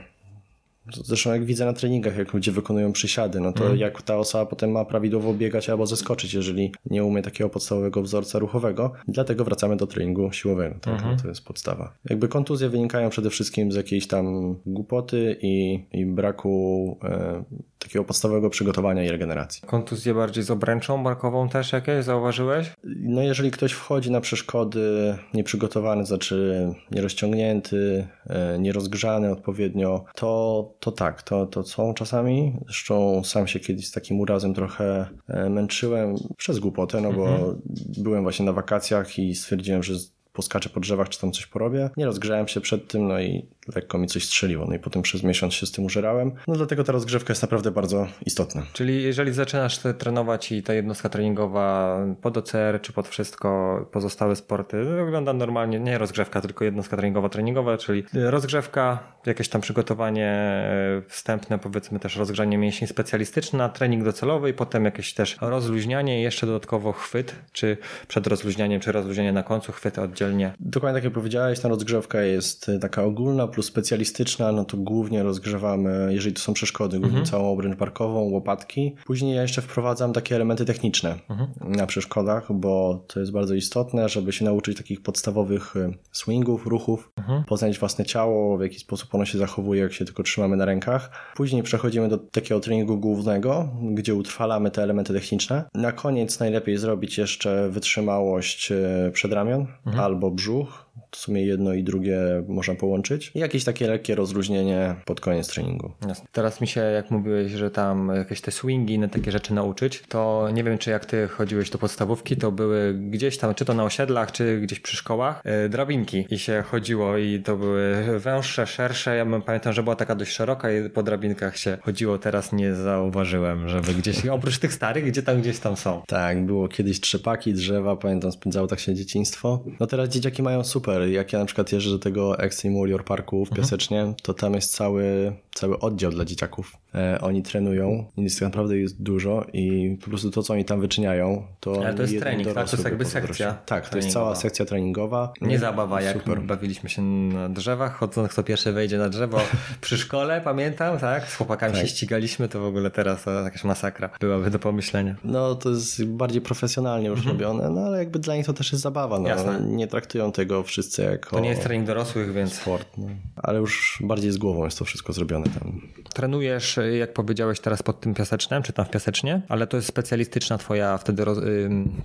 [0.94, 3.78] Zresztą jak widzę na treningach, jak ludzie wykonują przysiady, no to mm.
[3.78, 8.40] jak ta osoba potem ma prawidłowo biegać albo zeskoczyć, jeżeli nie umie takiego podstawowego wzorca
[8.40, 8.94] ruchowego.
[9.08, 10.76] Dlatego wracamy do treningu siłowego.
[10.82, 11.02] Tak?
[11.02, 11.22] Mm -hmm.
[11.22, 11.94] To jest podstawa.
[12.10, 17.44] Jakby kontuzje wynikają przede wszystkim z jakiejś tam głupoty i, i braku e,
[17.88, 19.62] takiego podstawowego przygotowania i regeneracji.
[19.66, 22.74] Kontuzje bardziej z obręczą barkową też jakieś zauważyłeś?
[22.84, 31.22] No jeżeli ktoś wchodzi na przeszkody nieprzygotowany, znaczy nierozciągnięty, e, nierozgrzany odpowiednio, to, to tak,
[31.22, 32.54] to, to są czasami.
[32.66, 37.62] Zresztą sam się kiedyś z takim urazem trochę e, męczyłem przez głupotę, no bo mhm.
[37.98, 39.94] byłem właśnie na wakacjach i stwierdziłem, że
[40.38, 41.90] poskaczę po drzewach, czy tam coś porobię.
[41.98, 43.46] Nie rozgrzałem się przed tym, no i
[43.76, 44.66] lekko mi coś strzeliło.
[44.70, 46.32] No i potem przez miesiąc się z tym użerałem.
[46.48, 48.64] No dlatego ta rozgrzewka jest naprawdę bardzo istotna.
[48.74, 53.50] Czyli jeżeli zaczynasz trenować i ta jednostka treningowa pod OCR czy pod wszystko,
[53.92, 60.28] pozostałe sporty, wygląda normalnie, nie rozgrzewka, tylko jednostka treningowa, treningowa, czyli rozgrzewka, jakieś tam przygotowanie
[60.28, 66.20] e, wstępne, powiedzmy też rozgrzanie mięśni specjalistyczne na trening docelowy i potem jakieś też rozluźnianie
[66.20, 70.27] i jeszcze dodatkowo chwyt, czy przed rozluźnianiem, czy rozluźnianie na końcu, chwyt oddzielnie.
[70.60, 76.10] Dokładnie tak jak powiedziałeś, ta rozgrzewka jest taka ogólna, plus specjalistyczna, no to głównie rozgrzewamy,
[76.12, 77.26] jeżeli to są przeszkody, głównie mhm.
[77.26, 78.96] całą obręcz barkową, łopatki.
[79.06, 81.50] Później ja jeszcze wprowadzam takie elementy techniczne mhm.
[81.60, 87.12] na przeszkodach, bo to jest bardzo istotne, żeby się nauczyć takich podstawowych y, swingów, ruchów,
[87.18, 87.44] mhm.
[87.44, 91.12] poznać własne ciało, w jaki sposób ono się zachowuje, jak się tylko trzymamy na rękach.
[91.36, 95.64] Później przechodzimy do takiego treningu głównego, gdzie utrwalamy te elementy techniczne.
[95.74, 100.04] Na koniec najlepiej zrobić jeszcze wytrzymałość y, przedramion mhm.
[100.04, 103.32] albo brzuch, w sumie jedno i drugie można połączyć.
[103.36, 105.92] I jakieś takie lekkie rozluźnienie pod koniec treningu.
[106.08, 106.28] Jasne.
[106.32, 110.50] Teraz mi się, jak mówiłeś, że tam jakieś te swingi, inne takie rzeczy nauczyć, to
[110.54, 113.84] nie wiem, czy jak ty chodziłeś do podstawówki, to były gdzieś tam, czy to na
[113.84, 119.16] osiedlach, czy gdzieś przy szkołach, yy, drabinki i się chodziło i to były węższe, szersze.
[119.16, 122.18] Ja pamiętam, że była taka dość szeroka i po drabinkach się chodziło.
[122.18, 126.02] Teraz nie zauważyłem, żeby gdzieś, oprócz tych starych, gdzie tam gdzieś tam są.
[126.08, 129.64] Tak, było kiedyś trzepaki, drzewa, pamiętam, spędzało tak się dzieciństwo.
[129.80, 131.10] No teraz dzieciaki mają super super.
[131.10, 133.62] Jak ja na przykład jeżdżę do tego Extreme Warrior Parku w mhm.
[133.62, 136.78] Piasecznie, to tam jest cały, cały oddział dla dzieciaków.
[136.96, 141.44] E, oni trenują jest naprawdę jest dużo i po prostu to, co oni tam wyczyniają,
[141.60, 141.74] to...
[141.86, 142.70] Ale to jest trening, tak?
[142.70, 145.34] To jest jakby sekcja Tak, to jest cała sekcja treningowa.
[145.42, 146.42] Nie zabawa, jak super.
[146.42, 149.40] bawiliśmy się na drzewach, chodząc kto pierwszy wejdzie na drzewo
[149.82, 151.30] przy szkole, pamiętam, tak?
[151.30, 151.82] Z chłopakami tak.
[151.82, 155.16] się ścigaliśmy, to w ogóle teraz jakaś masakra byłaby do pomyślenia.
[155.24, 157.38] No, to jest bardziej profesjonalnie już mhm.
[157.38, 159.20] robione, no ale jakby dla nich to też jest zabawa.
[159.20, 159.30] No.
[159.30, 159.60] Jasne.
[159.62, 161.36] Nie traktują tego wszyscy jako...
[161.36, 162.54] To nie jest trening dorosłych, więc...
[162.54, 163.08] Sport, no.
[163.36, 165.82] Ale już bardziej z głową jest to wszystko zrobione tam.
[166.14, 170.58] Trenujesz, jak powiedziałeś teraz pod tym piasecznem, czy tam w piasecznie, ale to jest specjalistyczna
[170.58, 171.38] twoja wtedy roz...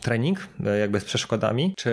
[0.00, 1.92] trening, e, jakby z przeszkodami, czy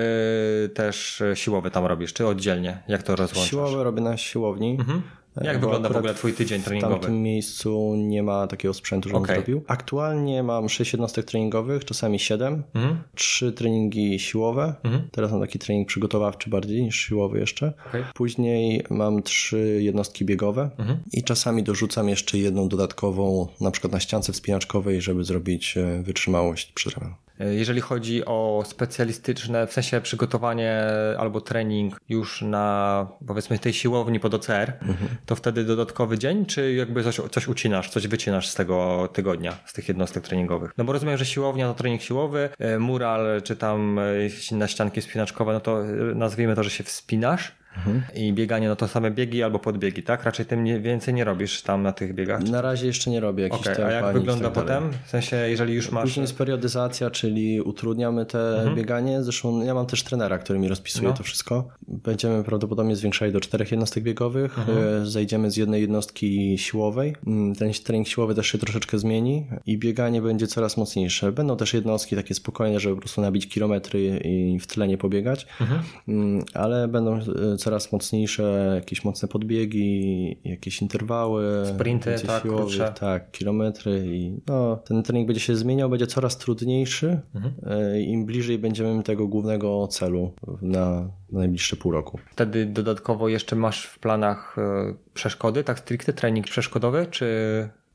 [0.73, 2.83] też siłowy tam robisz, czy oddzielnie?
[2.87, 3.49] Jak to rozłączasz?
[3.49, 4.77] Siłowy robię na siłowni.
[4.79, 5.01] Mhm.
[5.41, 6.95] Jak wygląda w ogóle twój tydzień treningowy?
[6.95, 9.35] W tamtym miejscu nie ma takiego sprzętu, żebym okay.
[9.35, 9.63] zrobił.
[9.67, 12.63] Aktualnie mam 6 jednostek treningowych, czasami 7.
[12.73, 13.03] Mhm.
[13.15, 14.75] 3 treningi siłowe.
[14.83, 15.07] Mhm.
[15.11, 17.73] Teraz mam taki trening przygotowawczy bardziej niż siłowy jeszcze.
[17.89, 18.03] Okay.
[18.13, 20.99] Później mam 3 jednostki biegowe mhm.
[21.13, 26.71] i czasami dorzucam jeszcze jedną dodatkową, na przykład na ściance wspinaczkowej, żeby zrobić e, wytrzymałość
[26.71, 27.15] przy ramieniu.
[27.39, 30.83] Jeżeli chodzi o specjalistyczne, w sensie przygotowanie
[31.17, 35.09] albo trening już na powiedzmy tej siłowni pod OCR, mhm.
[35.25, 39.73] to wtedy dodatkowy dzień, czy jakby coś, coś ucinasz, coś wycinasz z tego tygodnia, z
[39.73, 40.71] tych jednostek treningowych?
[40.77, 45.01] No bo rozumiem, że siłownia to trening siłowy, e, mural czy tam e, na ścianki
[45.01, 48.01] spinaczkowe, no to e, nazwijmy to, że się wspinasz, mhm.
[48.15, 50.23] i bieganie, no to same biegi albo podbiegi, tak?
[50.23, 52.43] Raczej tym nie, więcej nie robisz tam na tych biegach?
[52.43, 53.85] Na razie jeszcze nie robię jakichś okay.
[53.85, 54.91] A jak wygląda tak potem?
[55.05, 56.03] W sensie, jeżeli już masz...
[56.03, 58.75] Później jest periodyzacja, czyli utrudniamy te mhm.
[58.75, 59.23] bieganie.
[59.23, 61.13] Zresztą ja mam też trenera, który mi rozpisuje no.
[61.13, 61.67] to wszystko.
[61.87, 64.59] Będziemy prawdopodobnie zwiększali do czterech jednostek biegowych.
[64.59, 64.77] Mhm.
[65.01, 67.15] E, zejdziemy z jednej jednostki siłowej.
[67.27, 71.31] Mm, ten trening siłowy też się troszeczkę zmieni i bieganie będzie coraz mocniejsze.
[71.31, 75.47] Będą też jednostki takie spokojne, żeby po prostu nabić kilometry i w tle nie pobiegać,
[75.61, 75.81] mhm.
[76.07, 81.65] Mm, ale będą e, coraz mocniejsze jakieś mocne podbiegi, jakieś interwały.
[81.75, 87.19] Sprinty, tak, siłowe, tak, kilometry i no, ten trening będzie się zmieniał, będzie coraz trudniejszy,
[87.35, 87.53] mhm.
[87.65, 92.19] E, im bliżej będziemy tego głównego celu na, na najbliższe pół roku.
[92.31, 97.25] Wtedy dodatkowo jeszcze masz w planach e, przeszkody, tak stricte trening przeszkodowy, czy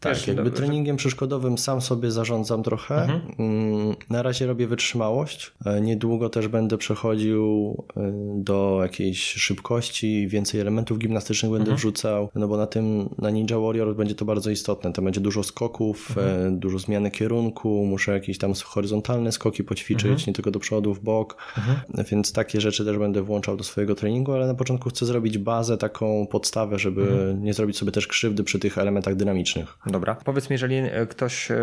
[0.04, 3.02] tak, Wiesz, jakby treningiem przeszkodowym sam sobie zarządzam trochę.
[3.02, 3.20] Mhm.
[3.38, 5.52] Mm, na razie robię wytrzymałość.
[5.66, 11.76] E, niedługo też będę przechodził e, do jakiejś szybkości, więcej elementów gimnastycznych będę mhm.
[11.76, 14.92] wrzucał, no bo na tym, na Ninja Warrior będzie to bardzo istotne.
[14.92, 16.54] Tam będzie dużo skoków, mhm.
[16.54, 20.26] E, dużo zmiany kierunku, muszę jakieś tam horyzontalne skoki poćwiczyć, mhm.
[20.26, 22.06] nie tylko do przodu, w bok, mhm.
[22.10, 25.78] więc takie rzeczy też będę włączał do swojego treningu, ale na początku chcę zrobić bazę,
[25.78, 27.44] taką podstawę, żeby mhm.
[27.44, 29.78] nie zrobić sobie też krzywdy przy tych elementach dynamicznych.
[29.94, 30.14] Dobra.
[30.24, 31.56] Powiedz mi, jeżeli e, ktoś, e,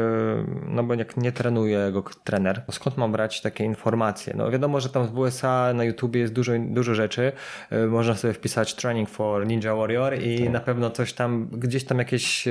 [0.68, 4.34] no bo jak nie trenuje go trener, skąd mam brać takie informacje?
[4.38, 7.32] No wiadomo, że tam w USA na YouTubie jest dużo, dużo rzeczy.
[7.70, 10.54] E, można sobie wpisać training for Ninja Warrior i tak.
[10.54, 12.48] na pewno coś tam, gdzieś tam jakieś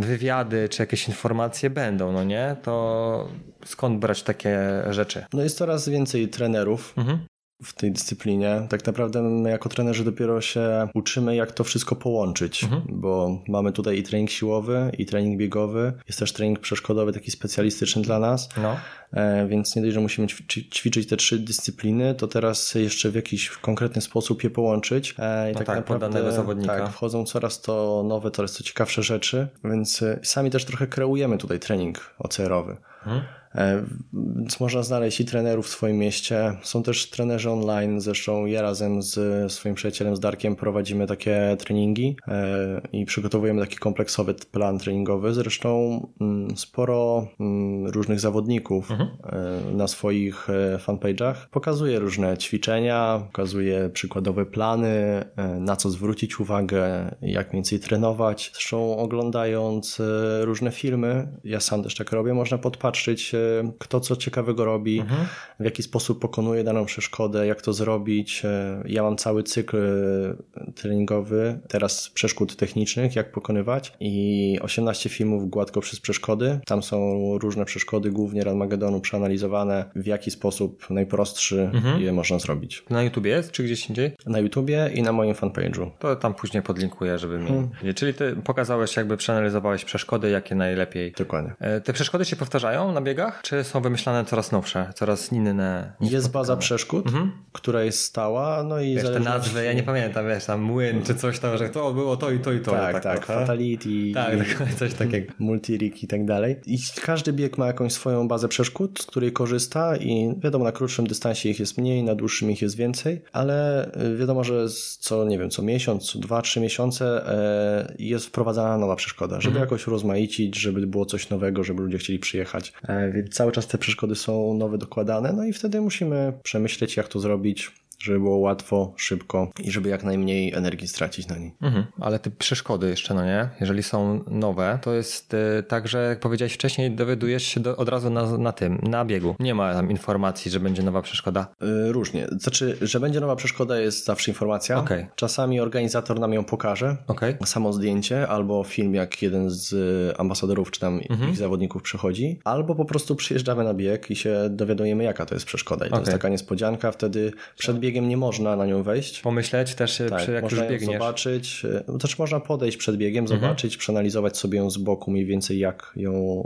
[0.00, 2.56] wywiady czy jakieś informacje będą, no nie?
[2.62, 3.28] To
[3.64, 4.58] skąd brać takie
[4.90, 5.24] rzeczy?
[5.32, 7.18] No jest coraz więcej trenerów, mhm
[7.62, 8.66] w tej dyscyplinie.
[8.68, 12.82] Tak naprawdę my jako trenerzy dopiero się uczymy, jak to wszystko połączyć, mhm.
[12.88, 18.02] bo mamy tutaj i trening siłowy, i trening biegowy, jest też trening przeszkodowy, taki specjalistyczny
[18.02, 18.48] dla nas.
[18.62, 18.76] No.
[19.12, 20.28] E, więc nie dość, że musimy
[20.72, 25.14] ćwiczyć te trzy dyscypliny, to teraz jeszcze w jakiś konkretny sposób je połączyć.
[25.18, 26.78] E, I no tak, tak naprawdę zawodnika.
[26.78, 31.38] Tak, wchodzą coraz to nowe, coraz to ciekawsze rzeczy, więc e, sami też trochę kreujemy
[31.38, 32.76] tutaj trening OCR-owy.
[33.06, 33.22] Mhm.
[33.54, 36.56] E, więc można znaleźć i trenerów w swoim mieście.
[36.62, 38.00] Są też trenerzy online.
[38.00, 43.76] Zresztą ja razem z swoim przyjacielem, z Darkiem, prowadzimy takie treningi e, i przygotowujemy taki
[43.76, 45.34] kompleksowy plan treningowy.
[45.34, 49.08] Zresztą mm, sporo mm, różnych zawodników mhm.
[49.24, 55.24] E, na swoich fanpage'ach pokazuje różne ćwiczenia, pokazuje przykładowe plany,
[55.60, 58.50] na co zwrócić uwagę, jak więcej trenować.
[58.54, 60.02] Zresztą oglądając
[60.40, 63.34] różne filmy, ja sam też tak robię, można podpatrzyć
[63.78, 65.26] kto co ciekawego robi, mhm.
[65.60, 68.42] w jaki sposób pokonuje daną przeszkodę, jak to zrobić.
[68.44, 75.50] E, ja mam cały cykl e, treningowy, teraz przeszkód technicznych, jak pokonywać i 18 filmów
[75.50, 76.60] gładko przez przeszkody.
[76.66, 82.00] Tam są różne przeszkody, głównie Ranmagedonu przeanalizowane, w jaki sposób najprostszy mhm.
[82.00, 82.84] je można zrobić.
[82.90, 84.12] Na YouTubie jest, czy gdzieś indziej?
[84.26, 85.90] Na YouTubie i na moim fanpage'u.
[85.98, 87.48] To tam później podlinkuję, żeby mi...
[87.48, 87.68] Hmm.
[87.94, 91.12] Czyli ty pokazałeś, jakby przeanalizowałeś przeszkody, jakie najlepiej...
[91.12, 91.54] Dokładnie.
[91.60, 93.27] E, te przeszkody się powtarzają na biegach?
[93.42, 95.92] Czy są wymyślane coraz nowsze, coraz inne?
[96.00, 97.32] Jest baza przeszkód, mhm.
[97.52, 101.14] która jest stała, no i wiesz, te nazwy, ja nie pamiętam, wiesz, tam młyn czy
[101.14, 102.70] coś tam, że to było to i to i to.
[102.70, 104.34] Tak, tak, tak Fatality, tak,
[104.78, 105.32] coś takiego.
[105.38, 106.56] Multirik i tak dalej.
[106.66, 111.06] I każdy bieg ma jakąś swoją bazę przeszkód, z której korzysta i wiadomo, na krótszym
[111.06, 114.66] dystansie ich jest mniej, na dłuższym ich jest więcej, ale y, wiadomo, że
[114.98, 119.56] co, nie wiem, co miesiąc, co dwa, trzy miesiące e, jest wprowadzana nowa przeszkoda, żeby
[119.56, 119.64] mhm.
[119.64, 122.72] jakoś rozmaicić, żeby było coś nowego, żeby ludzie chcieli przyjechać.
[122.88, 127.20] E, cały czas te przeszkody są nowe dokładane, no i wtedy musimy przemyśleć, jak to
[127.20, 131.54] zrobić, żeby było łatwo, szybko i żeby jak najmniej energii stracić na niej.
[131.62, 133.48] Mhm, ale te przeszkody jeszcze, no nie?
[133.60, 137.88] Jeżeli są nowe, to jest y, tak, że jak powiedziałeś wcześniej, dowiadujesz się do, od
[137.88, 139.34] razu na, na tym, na biegu.
[139.40, 141.46] Nie ma tam informacji, że będzie nowa przeszkoda.
[141.62, 142.26] Y, różnie.
[142.32, 144.78] Znaczy, że będzie nowa przeszkoda jest zawsze informacja.
[144.78, 145.06] Okay.
[145.16, 146.96] Czasami organizator nam ją pokaże.
[147.06, 147.36] Okay.
[147.44, 149.74] Samo zdjęcie albo film, jak jeden z
[150.20, 151.30] ambasadorów czy tam mhm.
[151.30, 155.46] ich zawodników przychodzi, albo po prostu przyjeżdżamy na bieg i się dowiadujemy, jaka to jest
[155.46, 155.84] przeszkoda.
[155.84, 155.98] I okay.
[155.98, 156.92] to jest taka niespodzianka.
[156.92, 159.20] Wtedy przed biegiem biegiem nie można na nią wejść.
[159.20, 160.92] Pomyśleć też, tak, przy, jak można już biegniesz.
[160.92, 163.40] zobaczyć, e, też można podejść przed biegiem, mhm.
[163.40, 166.42] zobaczyć, przeanalizować sobie ją z boku mniej więcej jak ją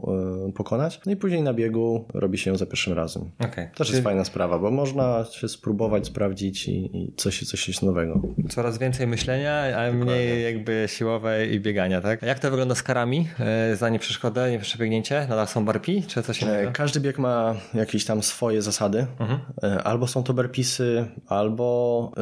[0.49, 1.01] y, pokonać.
[1.07, 3.31] No i później na biegu robi się ją za pierwszym razem.
[3.39, 3.71] Okay.
[3.75, 3.97] Też Czyli...
[3.97, 8.21] jest fajna sprawa, bo można się spróbować, sprawdzić i, i coś, coś jest nowego.
[8.49, 10.05] Coraz więcej myślenia, a Dokładnie.
[10.05, 12.23] mniej jakby siłowe i biegania, tak?
[12.23, 13.29] A jak to wygląda z karami?
[13.39, 15.27] E, za nieprzeszkodę, nieprzebiegnięcie?
[15.29, 16.71] Nadal są barpi, czy coś innego?
[16.73, 19.07] Każdy bieg ma jakieś tam swoje zasady.
[19.21, 19.41] Mhm.
[19.85, 22.13] Albo są to barpisy, albo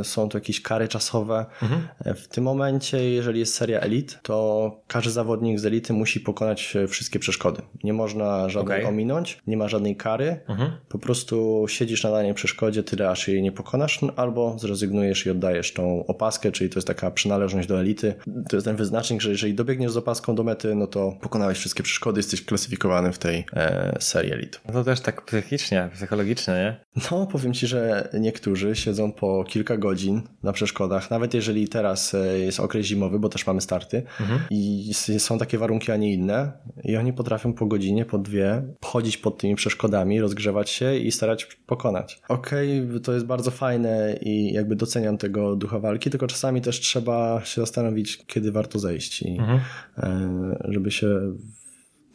[0.00, 1.46] y, są to jakieś kary czasowe.
[1.62, 1.88] Mhm.
[2.16, 7.18] W tym momencie, jeżeli jest seria elit, to każdy zawodnik z elity musi pokonać wszystkie
[7.18, 7.62] przeszkody.
[7.84, 8.88] Nie można żadnej okay.
[8.88, 10.40] ominąć, nie ma żadnej kary.
[10.48, 10.70] Mhm.
[10.88, 15.30] Po prostu siedzisz na danej przeszkodzie tyle, aż jej nie pokonasz, no, albo zrezygnujesz i
[15.30, 18.14] oddajesz tą opaskę, czyli to jest taka przynależność do elity.
[18.48, 21.82] To jest ten wyznacznik, że jeżeli dobiegniesz z opaską do mety, no to pokonałeś wszystkie
[21.82, 24.60] przeszkody, jesteś klasyfikowany w tej e, serii elit.
[24.66, 26.80] No to też tak psychicznie, psychologicznie, nie?
[27.10, 32.38] No, powiem Ci, że niektórzy siedzą po kilka godzin na przeszkodach, nawet jeżeli teraz e,
[32.38, 34.40] jest okres zimowy, bo też mamy starty mhm.
[34.50, 36.52] i są takie warunki, a nie inne
[36.84, 41.44] i oni potrafią po godzinie, po dwie chodzić pod tymi przeszkodami, rozgrzewać się i starać
[41.44, 42.20] pokonać.
[42.28, 46.80] Okej, okay, to jest bardzo fajne i jakby doceniam tego ducha walki, tylko czasami też
[46.80, 49.60] trzeba się zastanowić, kiedy warto zejść i mhm.
[49.98, 51.08] E, żeby się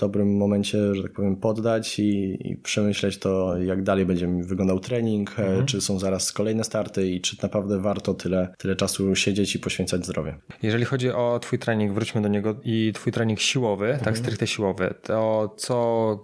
[0.03, 4.79] dobrym momencie, że tak powiem, poddać i, i przemyśleć to, jak dalej będzie mi wyglądał
[4.79, 5.65] trening, e, mhm.
[5.65, 10.05] czy są zaraz kolejne starty i czy naprawdę warto tyle, tyle czasu siedzieć i poświęcać
[10.05, 10.35] zdrowie.
[10.63, 14.05] Jeżeli chodzi o twój trening, wróćmy do niego i twój trening siłowy, tak mhm.
[14.05, 15.75] tak stricte siłowy, to co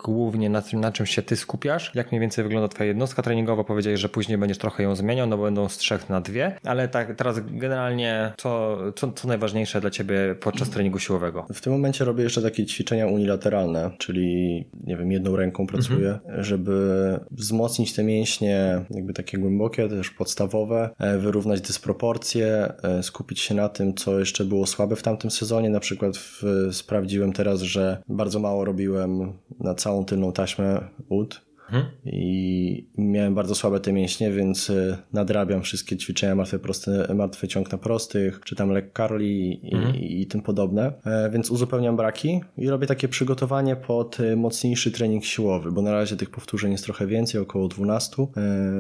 [0.04, 1.92] głównie na, na czym się ty skupiasz?
[1.96, 3.64] Jak mniej więcej wygląda twoja jednostka treningowa?
[3.64, 6.88] Powiedziałeś, że później będziesz trochę ją zmieniał, no bo będą z trzech na dwie, ale
[6.88, 11.46] tak teraz generalnie co, co, co najważniejsze dla ciebie podczas treningu siłowego?
[11.54, 16.44] W tym momencie robię jeszcze takie ćwiczenia unilateralne czyli nie wiem, jedną ręką pracuję, mhm.
[16.44, 23.56] żeby wzmocnić te mięśnie, jakby takie głębokie, też podstawowe, e, wyrównać dysproporcje, e, skupić się
[23.56, 25.70] na tym, co jeszcze było słabe w tamtym sezonie.
[25.70, 31.86] Na przykład w, sprawdziłem teraz, że bardzo mało robiłem na całą tylną taśmę ud, Mhm.
[32.06, 37.72] I miałem bardzo słabe te mięśnie, więc e, nadrabiam wszystkie ćwiczenia martwe, proste, martwy ciąg
[37.72, 39.96] na prostych, czy tam leg curli i, mhm.
[39.96, 40.94] i, i tym podobne.
[41.06, 45.92] E, więc uzupełniam braki i robię takie przygotowanie pod e, mocniejszy trening siłowy, bo na
[45.92, 48.28] razie tych powtórzeń jest trochę więcej, około 12.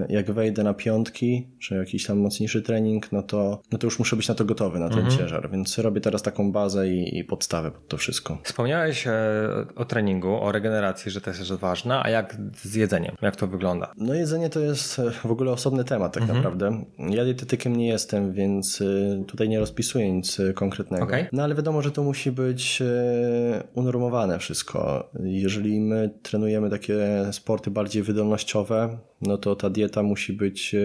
[0.10, 4.15] Jak wejdę na piątki, czy jakiś tam mocniejszy trening, no to, no to już muszę
[4.15, 5.17] być na to gotowy, na ten mhm.
[5.17, 5.52] ciężar.
[5.52, 8.38] Więc robię teraz taką bazę i, i podstawę pod to wszystko.
[8.43, 9.06] Wspomniałeś
[9.75, 13.15] o treningu, o regeneracji, że to jest ważna, a jak z jedzeniem?
[13.21, 13.91] Jak to wygląda?
[13.97, 16.37] No jedzenie to jest e, w ogóle osobny temat tak mhm.
[16.37, 16.83] naprawdę.
[17.09, 21.03] Ja dietetykiem nie jestem, więc e, tutaj nie rozpisuję nic e, konkretnego.
[21.03, 21.27] Okay.
[21.31, 22.83] No ale wiadomo, że to musi być
[23.73, 25.09] unormowane wszystko.
[25.23, 26.97] Jeżeli my trenujemy takie
[27.31, 30.75] sporty bardziej wydolnościowe, no to ta dieta musi być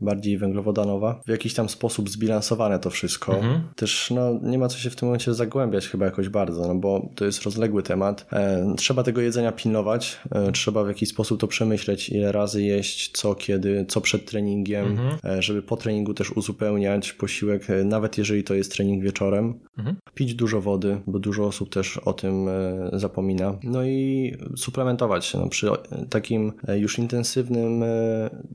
[0.00, 1.20] bardziej węglowodanowa.
[1.26, 3.36] W jakiś tam sposób zbilansowane to wszystko.
[3.36, 3.62] Mhm.
[3.76, 7.08] Też no, nie ma co się w tym momencie zagłębiać chyba jakoś bardzo, no bo
[7.14, 8.26] to jest rozległy temat.
[8.32, 13.10] E, trzeba tego jedzenia pilnować, e, trzeba w jakiś sposób to przemyśleć, ile razy jeść,
[13.12, 15.18] co, kiedy, co przed treningiem, mhm.
[15.24, 19.54] e, żeby po treningu też uzupełniać posiłek, e, nawet jeżeli to jest trening wieczorem.
[19.78, 19.96] Mhm.
[20.14, 23.58] Pić dużo wody, bo dużo osób też o tym e, zapomina.
[23.62, 25.38] No i suplementować się.
[25.38, 25.68] No, przy
[26.10, 27.84] takim e, już intensywnym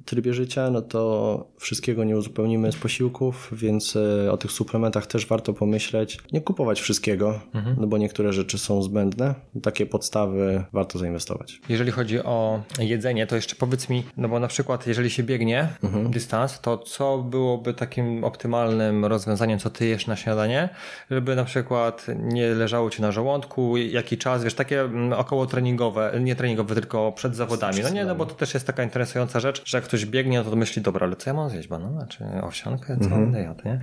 [0.06, 5.28] trybie życia, no to wszystkiego nie uzupełnimy z posiłków, więc e, o tych suplementach też
[5.28, 6.18] warto pomyśleć.
[6.32, 7.76] Nie kupować wszystkiego, mhm.
[7.80, 9.36] no bo niektóre rzeczy są zbędne.
[9.64, 11.62] Takie podstawy warto zainwestować.
[11.70, 15.70] Jeżeli chodzi o jedzenie, to jeszcze powiedz mi, no bo na przykład jeżeli się biegnie
[15.84, 16.12] mhm.
[16.12, 20.70] dystans, to co byłoby takim optymalnym rozwiązaniem, co ty jesz na śniadanie,
[21.12, 26.14] żeby na przykład nie leżało ci na żołądku, jaki czas, wiesz, takie mm, około treningowe,
[26.20, 27.78] nie treningowe, tylko przed zawodami.
[27.84, 30.50] No nie, no bo to też jest taka interesująca rzecz, że jak ktoś biegnie, no
[30.50, 31.68] to myśli, dobra, ale co ja mam zjeść?
[31.68, 32.98] Banana czy owsiankę?
[32.98, 33.22] Co mhm.
[33.22, 33.82] będę jadł, nie?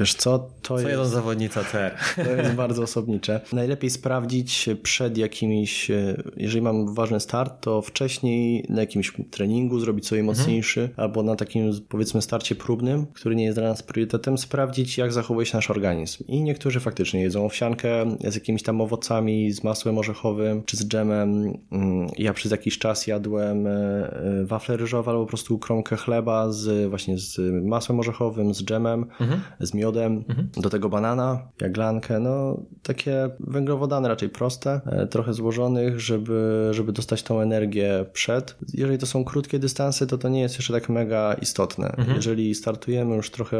[0.00, 0.90] Wiesz co, to co jest...
[0.90, 1.94] jedzą zawodnicy CR?
[2.24, 3.40] To jest bardzo osobnicze.
[3.52, 10.06] Najlepiej sprawdzić przed jakimiś, e, jeżeli mam ważny start, to wcześniej na jakimś treningu zrobić
[10.06, 10.38] sobie mhm.
[10.38, 11.00] mocniejszy, mhm.
[11.00, 15.46] albo na takim powiedzmy starcie próbnym, który nie jest dla nas priorytetem, sprawdzić jak zachowuje
[15.46, 16.24] się nasz organizm.
[16.26, 21.58] I niektórzy faktycznie jedzą owsiankę z jakimiś tam owocami, z masłem orzechowym, czy z dżemem.
[21.72, 26.52] Mm, ja przez jakiś czas jadłem e, e, wafle ryżowe albo po prostu kromkę chleba
[26.52, 29.40] z właśnie z masłem orzechowym, z dżemem, mhm.
[29.60, 30.48] z miodem, mhm.
[30.56, 37.22] do tego banana, jaglankę, no takie węglowodany raczej proste, e, trochę złożonych, żeby, żeby dostać
[37.22, 38.56] tą energię przed.
[38.74, 41.88] Jeżeli to są krótkie dystanse, to to nie jest jeszcze tak mega istotne.
[41.88, 42.16] Mhm.
[42.16, 43.58] Jeżeli startujemy już trochę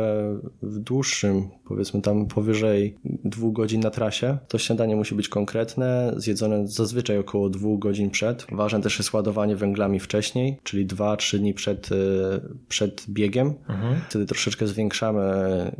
[0.62, 6.68] w dłuższym, powiedzmy tam powyżej dwóch godzin na trasie, to śniadanie musi być konkretne, zjedzone
[6.68, 8.46] zazwyczaj około dwóch godzin przed.
[8.52, 11.96] Ważne też jest ładowanie węglami wcześniej, czyli 2-3 dni przed, e,
[13.04, 13.54] przed biegiem.
[13.68, 14.00] Mhm.
[14.08, 15.22] Wtedy troszeczkę zwiększamy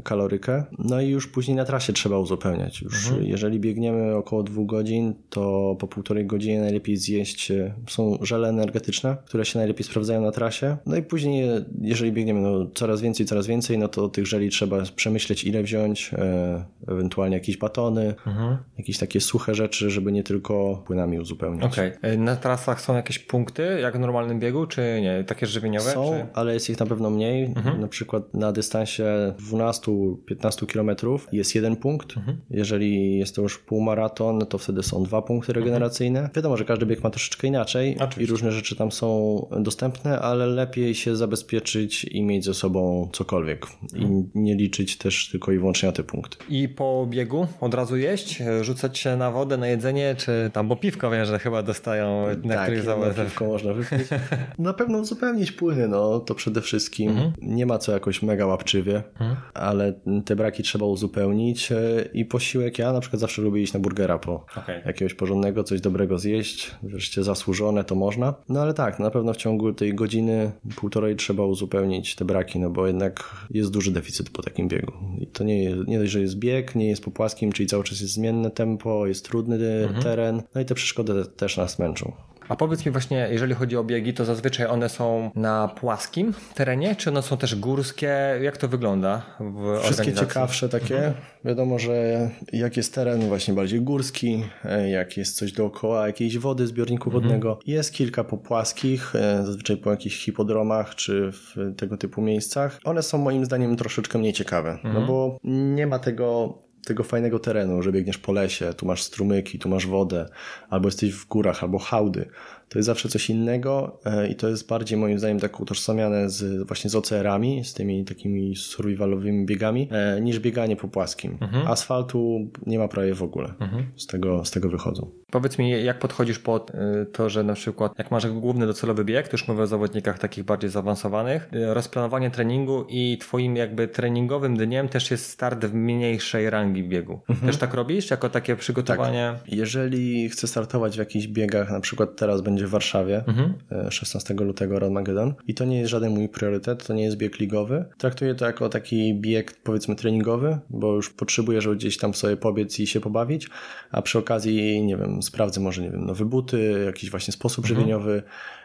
[0.05, 0.65] kalorykę.
[0.79, 2.83] No i już później na trasie trzeba uzupełniać.
[2.83, 3.27] Już mhm.
[3.27, 9.17] jeżeli biegniemy około dwóch godzin, to po półtorej godziny najlepiej zjeść e, są żele energetyczne,
[9.27, 10.77] które się najlepiej sprawdzają na trasie.
[10.87, 11.49] No i później,
[11.81, 16.11] jeżeli biegniemy no, coraz więcej, coraz więcej, no to tych żeli trzeba przemyśleć, ile wziąć,
[16.13, 18.57] e, ewentualnie jakieś batony, mhm.
[18.79, 21.73] jakieś takie suche rzeczy, żeby nie tylko płynami uzupełniać.
[21.73, 21.89] Okej.
[21.97, 22.11] Okay.
[22.11, 25.25] E, na trasach są jakieś punkty, jak w normalnym biegu, czy nie?
[25.25, 25.91] Takie żywieniowe?
[25.91, 26.27] Są, czy...
[26.35, 27.45] ale jest ich na pewno mniej.
[27.45, 27.81] Mhm.
[27.81, 32.17] Na przykład na dystansie 12-15 km jest jeden punkt.
[32.17, 32.41] Mhm.
[32.51, 35.65] Jeżeli jest to już półmaraton, to wtedy są dwa punkty mhm.
[35.65, 36.19] regeneracyjne.
[36.19, 36.35] Mhm.
[36.37, 38.23] Wiadomo, że każdy bieg ma troszeczkę inaczej Oczywiście.
[38.23, 43.67] i różne rzeczy tam są dostępne, ale lepiej się zabezpieczyć i mieć ze sobą cokolwiek.
[43.95, 44.31] I mhm.
[44.35, 46.37] nie liczyć też tylko i wyłącznie na te punkty.
[46.49, 48.43] I po biegu od razu jeść?
[48.61, 52.55] Rzucać się na wodę, na jedzenie, czy tam, bo piwko wiem, że chyba dostają na
[52.55, 53.27] tak, których zawodach.
[53.27, 54.09] piwko można wypić.
[54.59, 57.04] na pewno uzupełnić płyny, no to przede wszystkim.
[57.09, 57.33] Mhm.
[57.43, 59.37] Nie ma co jakoś mega łapczywie, mhm.
[59.55, 61.77] ale te braki trzeba uzupełnić e,
[62.13, 64.83] i posiłek, ja na przykład zawsze lubię iść na burgera po okay.
[64.87, 68.35] jakiegoś porządnego, coś dobrego zjeść, wreszcie zasłużone to można.
[68.49, 72.71] No ale tak, na pewno w ciągu tej godziny, półtorej trzeba uzupełnić te braki, no
[72.71, 74.93] bo jednak jest duży deficyt po takim biegu.
[75.19, 77.85] I to nie, jest, nie dość, że jest bieg, nie jest po płaskim, czyli cały
[77.85, 80.03] czas jest zmienne tempo, jest trudny mhm.
[80.03, 82.13] teren, no i te przeszkody też nas męczą.
[82.49, 86.97] A powiedz mi właśnie, jeżeli chodzi o biegi, to zazwyczaj one są na płaskim terenie,
[86.97, 88.39] czy one są też górskie?
[88.43, 90.97] Jak to wygląda w Wszystkie ciekawsze takie.
[90.97, 91.15] Mhm.
[91.45, 96.67] Wiadomo, że jak jest teren właśnie bardziej górski, e, jak jest coś dookoła jakiejś wody,
[96.67, 97.23] zbiorniku mhm.
[97.23, 97.59] wodnego.
[97.67, 102.81] Jest kilka po płaskich, e, zazwyczaj po jakichś hipodromach, czy w tego typu miejscach.
[102.85, 104.95] One są moim zdaniem troszeczkę mniej ciekawe, no mhm.
[104.95, 109.59] no bo nie ma tego tego fajnego terenu, że biegniesz po lesie, tu masz strumyki,
[109.59, 110.29] tu masz wodę,
[110.71, 112.29] albo jesteś w górach, albo hałdy
[112.75, 116.67] to jest zawsze coś innego e, i to jest bardziej moim zdaniem tak utożsamiane z,
[116.67, 121.39] właśnie z OCR-ami, z tymi takimi survivalowymi biegami, e, niż bieganie po płaskim.
[121.41, 121.69] Mhm.
[121.69, 123.55] Asfaltu nie ma prawie w ogóle.
[123.61, 123.87] Mhm.
[123.97, 125.11] Z, tego, z tego wychodzą.
[125.31, 129.29] Powiedz mi, jak podchodzisz pod e, to, że na przykład jak masz główny docelowy bieg,
[129.29, 134.89] to już mówię o zawodnikach takich bardziej zaawansowanych, rozplanowanie treningu i twoim jakby treningowym dniem
[134.89, 137.21] też jest start w mniejszej rangi biegu.
[137.29, 137.47] Mhm.
[137.47, 139.35] Też tak robisz, jako takie przygotowanie?
[139.41, 139.53] Tak.
[139.53, 143.55] Jeżeli chcę startować w jakichś biegach, na przykład teraz będzie będzie w Warszawie mhm.
[143.91, 147.39] 16 e, lutego Armageddon i to nie jest żaden mój priorytet, to nie jest bieg
[147.39, 147.85] ligowy.
[147.99, 152.81] Traktuję to jako taki bieg powiedzmy treningowy, bo już potrzebuję, żeby gdzieś tam sobie pobiec
[152.81, 153.49] i się pobawić,
[153.91, 157.81] a przy okazji, nie wiem, sprawdzę może, nie wiem, nowe buty, jakiś właśnie sposób mhm.
[157.81, 158.23] żywieniowy,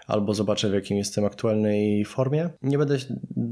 [0.09, 2.49] albo zobaczę w jakim jestem aktualnej formie.
[2.61, 2.97] Nie będę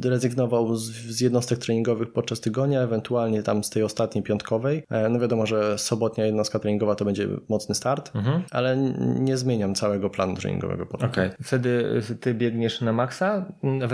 [0.04, 4.84] rezygnował z, z jednostek treningowych podczas tygodnia, ewentualnie tam z tej ostatniej piątkowej.
[4.90, 8.44] E, no wiadomo, że sobotnia jednostka treningowa to będzie mocny start, mhm.
[8.52, 8.78] ale
[9.20, 11.08] nie zmieniam całego planu treningowego Okej.
[11.08, 11.36] Okay.
[11.44, 13.46] Wtedy ty biegniesz na maksa,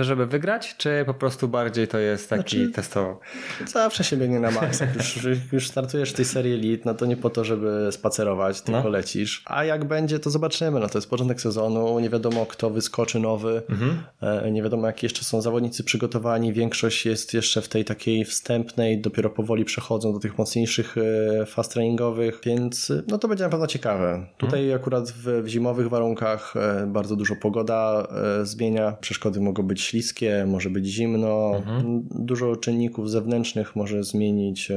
[0.01, 3.19] żeby wygrać, czy po prostu bardziej to jest taki znaczy, testowo?
[3.67, 4.85] Zawsze się biegnie na maksa.
[4.95, 5.19] Już,
[5.51, 8.89] już startujesz w tej serii Elite, no to nie po to, żeby spacerować, tylko no.
[8.89, 9.43] lecisz.
[9.45, 10.79] A jak będzie, to zobaczymy.
[10.79, 13.61] No to jest początek sezonu, nie wiadomo kto wyskoczy nowy.
[13.69, 14.03] Mhm.
[14.21, 16.53] E, nie wiadomo, jak jeszcze są zawodnicy przygotowani.
[16.53, 20.95] Większość jest jeszcze w tej takiej wstępnej, dopiero powoli przechodzą do tych mocniejszych
[21.41, 24.25] e, fast treningowych, więc e, no to będzie na pewno ciekawe.
[24.37, 24.81] Tutaj mhm.
[24.81, 26.53] akurat w, w, zimowych warunkach
[26.87, 28.07] bardzo dużo pogoda
[28.43, 28.91] zmienia.
[28.91, 31.51] Przeszkody mogą być śliskie, może być zimno.
[31.55, 32.03] Mhm.
[32.11, 34.71] Dużo czynników zewnętrznych może zmienić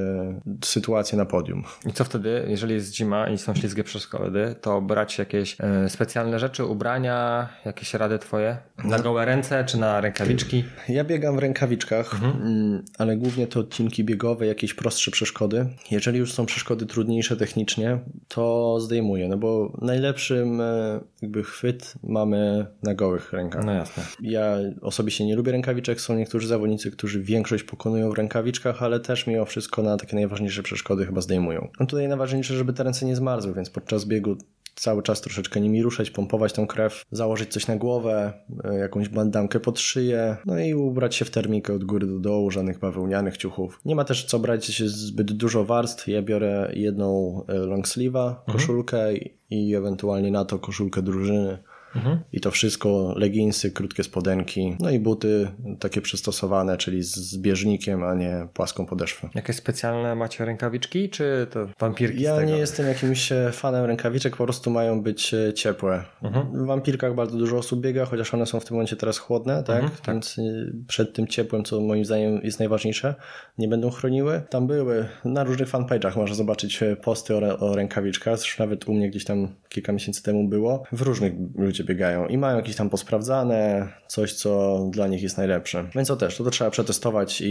[0.64, 1.64] sytuację na podium.
[1.86, 5.56] I co wtedy, jeżeli jest zima i są śliskie przeszkody, to brać jakieś
[5.88, 8.56] specjalne rzeczy, ubrania, jakieś rady twoje?
[8.84, 10.64] Na gołe ręce czy na rękawiczki?
[10.88, 12.42] Ja biegam w rękawiczkach, mhm.
[12.42, 15.66] Mm, ale głównie to odcinki biegowe, jakieś prostsze przeszkody.
[15.90, 17.98] Jeżeli już są przeszkody trudniejsze technicznie,
[18.28, 23.64] to zdejmuję, no bo najlepszym e, jakby chwyt mamy na gołych rękach.
[23.64, 24.02] No jasne.
[24.20, 29.26] Ja osobiście nie lubię rękawiczek, są niektórzy zawodnicy, którzy większość pokonują w rękawiczkach, ale też
[29.26, 31.68] mimo wszystko na takie najważniejsze przeszkody chyba zdejmują.
[31.80, 34.36] No tutaj najważniejsze, żeby te ręce nie zmarzły, więc podczas biegu
[34.76, 38.32] cały czas troszeczkę nimi ruszać, pompować tą krew, założyć coś na głowę,
[38.64, 42.50] e, jakąś bandamkę pod szyję, no i ubrać się w termikę od góry do dołu,
[42.50, 43.80] żadnych bawełnianych ciuchów.
[43.84, 49.08] Nie ma też co brać zbyt dużo warstw, ja biorę jedną e, long sleeve'a, koszulkę
[49.08, 49.30] mhm.
[49.50, 51.58] i ewentualnie na to koszulkę drużyny.
[51.96, 52.18] Mhm.
[52.32, 55.48] I to wszystko, leginsy, krótkie spodenki, no i buty
[55.80, 59.28] takie przystosowane, czyli z bieżnikiem, a nie płaską podeszwę.
[59.34, 64.44] Jakieś specjalne macie rękawiczki, czy to wampirki Ja nie jestem jakimś e, fanem rękawiczek, po
[64.44, 66.04] prostu mają być e, ciepłe.
[66.22, 66.64] Mhm.
[66.64, 69.82] W wampirkach bardzo dużo osób biega, chociaż one są w tym momencie teraz chłodne, tak?
[69.82, 70.14] Mhm, tak.
[70.14, 70.42] Więc e,
[70.88, 73.14] przed tym ciepłem, co moim zdaniem jest najważniejsze,
[73.58, 74.42] nie będą chroniły.
[74.50, 79.10] Tam były, na różnych fanpage'ach można zobaczyć posty o, o rękawiczkach, zresztą nawet u mnie
[79.10, 80.82] gdzieś tam kilka miesięcy temu było.
[80.92, 85.84] W różnych ludzie biegają i mają jakieś tam posprawdzane, coś co dla nich jest najlepsze.
[85.94, 87.46] Więc to też, to, to trzeba przetestować i,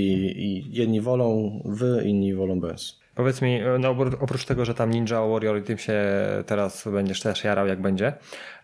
[0.45, 2.99] i jedni wolą wy, inni wolą bez.
[3.15, 6.03] Powiedz mi, no oprócz tego, że tam Ninja Warrior i tym się
[6.45, 8.13] teraz będziesz też jarał jak będzie,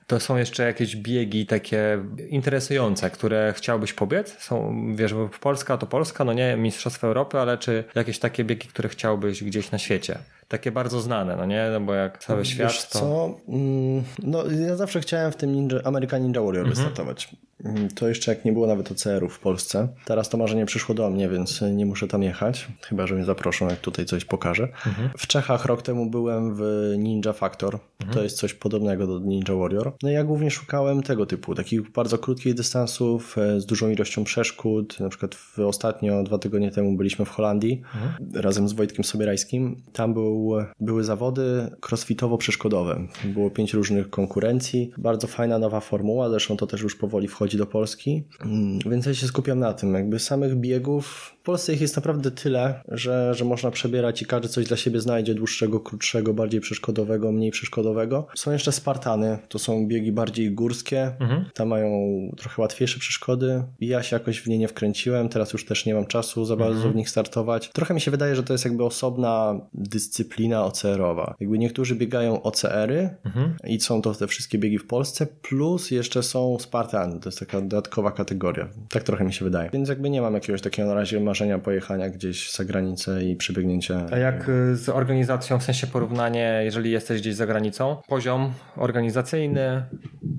[0.08, 4.44] to są jeszcze jakieś biegi takie interesujące, które chciałbyś pobiec?
[4.44, 8.90] Są, wiesz, Polska to Polska, no nie Mistrzostwo Europy, ale czy jakieś takie biegi, które
[8.90, 10.18] chciałbyś gdzieś na świecie?
[10.52, 11.70] Takie bardzo znane, no nie?
[11.74, 13.00] No bo jak cały wiesz świat to...
[13.00, 13.36] co?
[13.48, 16.76] Mm, no ja zawsze chciałem w tym Ninja, American Ninja Warrior mhm.
[16.76, 17.30] wystartować.
[17.66, 19.88] Mm, to jeszcze jak nie było nawet OCR-ów w Polsce.
[20.06, 23.70] Teraz to marzenie przyszło do mnie, więc nie muszę tam jechać, chyba że mnie zaproszą,
[23.70, 24.64] jak tutaj coś pokażę.
[24.64, 25.10] Mhm.
[25.18, 27.80] W Czechach rok temu byłem w Ninja Factor.
[28.00, 28.14] Mhm.
[28.14, 29.94] To jest coś podobnego do Ninja Warrior.
[30.04, 34.24] No i ja głównie szukałem tego typu, takich bardzo krótkich dystansów, e, z dużą ilością
[34.24, 35.00] przeszkód.
[35.00, 38.44] Na przykład w, ostatnio, dwa tygodnie temu byliśmy w Holandii mhm.
[38.44, 39.84] razem z Wojtkiem Sobierajskim.
[39.94, 40.41] Tam był,
[40.80, 43.08] były zawody crossfitowo-przeszkodowe.
[43.26, 44.92] Było pięć różnych konkurencji.
[44.98, 48.24] Bardzo fajna nowa formuła, zresztą to też już powoli wchodzi do Polski.
[48.46, 49.94] Mm, więc ja się skupiam na tym.
[49.94, 51.08] Jakby samych biegów
[51.42, 55.00] w Polsce ich jest naprawdę tyle, że, że można przebierać i każdy coś dla siebie
[55.00, 58.28] znajdzie, dłuższego, krótszego, bardziej przeszkodowego, mniej przeszkodowego.
[58.36, 61.46] Są jeszcze Spartany, to są biegi bardziej górskie, mhm.
[61.54, 61.92] tam mają
[62.38, 63.64] trochę łatwiejsze przeszkody.
[63.80, 66.76] Ja się jakoś w nie nie wkręciłem, teraz już też nie mam czasu za bardzo
[66.76, 66.94] mhm.
[66.94, 67.70] w nich startować.
[67.74, 70.31] Trochę mi się wydaje, że to jest jakby osobna dyscyplina
[70.64, 71.36] OCR-owa.
[71.40, 73.56] Jakby niektórzy biegają OCR-y mhm.
[73.68, 77.62] i są to te wszystkie biegi w Polsce, plus jeszcze są Spartany, to jest taka
[77.62, 78.68] dodatkowa kategoria.
[78.90, 79.70] Tak trochę mi się wydaje.
[79.74, 84.06] Więc jakby nie mam jakiegoś takiego na razie marzenia pojechania gdzieś za granicę i przybiegnięcia.
[84.12, 89.84] A jak y, z organizacją, w sensie porównanie, jeżeli jesteś gdzieś za granicą, poziom organizacyjny,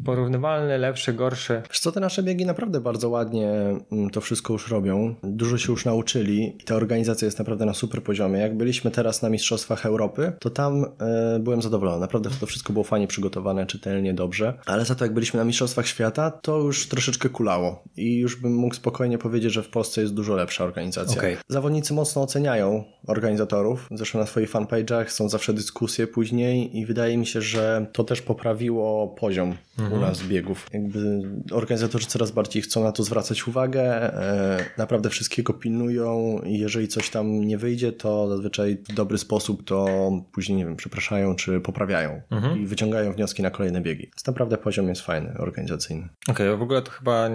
[0.04, 1.62] porównywalny, lepszy, gorszy?
[1.68, 3.50] Wiesz co, te nasze biegi naprawdę bardzo ładnie
[3.92, 5.14] mm, to wszystko już robią.
[5.22, 8.40] Dużo się już nauczyli i ta organizacja jest naprawdę na super poziomie.
[8.40, 12.00] Jak byliśmy teraz na Mistrzostwach Europy, to tam y, byłem zadowolony.
[12.00, 14.58] Naprawdę to wszystko było fajnie przygotowane, czytelnie, dobrze.
[14.66, 17.84] Ale za to jak byliśmy na Mistrzostwach Świata, to już troszeczkę kulało.
[17.96, 21.18] I już bym mógł spokojnie powiedzieć, że w Polsce jest dużo lepsza organizacja.
[21.18, 21.36] Okay.
[21.48, 23.88] Zawodnicy mocno oceniają organizatorów.
[23.90, 28.22] Zresztą na swoich fanpage'ach są zawsze dyskusje później i wydaje mi się, że to też
[28.22, 29.98] poprawiło poziom mhm.
[29.98, 30.66] u nas biegów.
[30.72, 36.88] Jakby organizatorzy coraz bardziej chcą na to zwracać uwagę, e, naprawdę wszystkiego pilnują i jeżeli
[36.88, 41.60] coś tam nie wyjdzie, to zazwyczaj w dobry sposób to później, nie wiem, przepraszają czy
[41.60, 42.60] poprawiają mhm.
[42.60, 44.02] i wyciągają wnioski na kolejne biegi.
[44.02, 46.08] Więc naprawdę poziom jest fajny, organizacyjny.
[46.28, 47.28] Okej, okay, w ogóle to chyba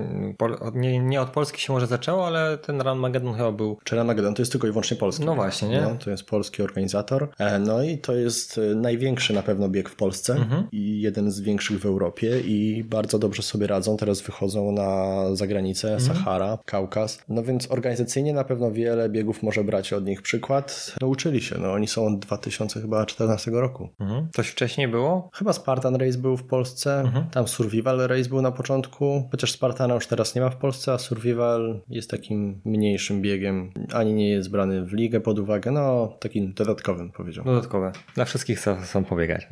[0.73, 3.77] nie, nie od Polski się może zaczęło, ale ten Run Magedon chyba był...
[3.83, 5.25] Czy Run Magedon to jest tylko i wyłącznie polski.
[5.25, 5.81] No właśnie, nie?
[5.81, 7.29] No, to jest polski organizator.
[7.37, 10.67] E, no i to jest e, największy na pewno bieg w Polsce mhm.
[10.71, 13.97] i jeden z większych w Europie i bardzo dobrze sobie radzą.
[13.97, 16.17] Teraz wychodzą na zagranicę, mhm.
[16.17, 17.23] Sahara, Kaukaz.
[17.29, 20.95] No więc organizacyjnie na pewno wiele biegów może brać od nich przykład.
[21.01, 23.89] Nauczyli się, no oni są od 2014 roku.
[23.99, 24.27] Mhm.
[24.33, 25.29] Coś wcześniej było?
[25.33, 27.29] Chyba Spartan Race był w Polsce, mhm.
[27.29, 30.97] tam Survival Race był na początku, chociaż Spartana już teraz nie ma w Polsce, a
[30.97, 36.53] Survival jest takim mniejszym biegiem, ani nie jest brany w ligę pod uwagę, no takim
[36.53, 37.53] dodatkowym powiedziałbym.
[37.53, 37.91] Dodatkowe.
[38.15, 39.47] Dla wszystkich chcą, chcą pobiegać.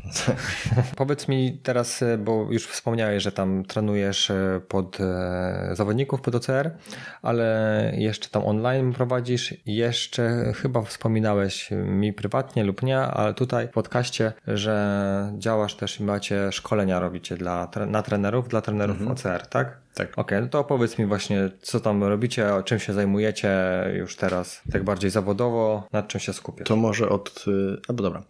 [0.97, 6.71] Powiedz mi teraz, bo już wspomniałeś, że tam trenujesz e, pod e, zawodników pod OCR,
[7.21, 9.53] ale jeszcze tam online prowadzisz.
[9.65, 16.03] Jeszcze chyba wspominałeś mi prywatnie lub nie, ale tutaj w podcaście, że działasz też i
[16.03, 19.11] macie szkolenia robicie dla, na trenerów, dla trenerów mhm.
[19.11, 19.77] OCR, tak?
[19.95, 20.07] Tak.
[20.07, 23.51] Okej, okay, no to opowiedz mi właśnie, co tam robicie, czym się zajmujecie
[23.93, 26.67] już teraz, tak bardziej zawodowo, nad czym się skupiasz?
[26.67, 27.45] To może od...
[27.47, 28.23] Y, albo dobra.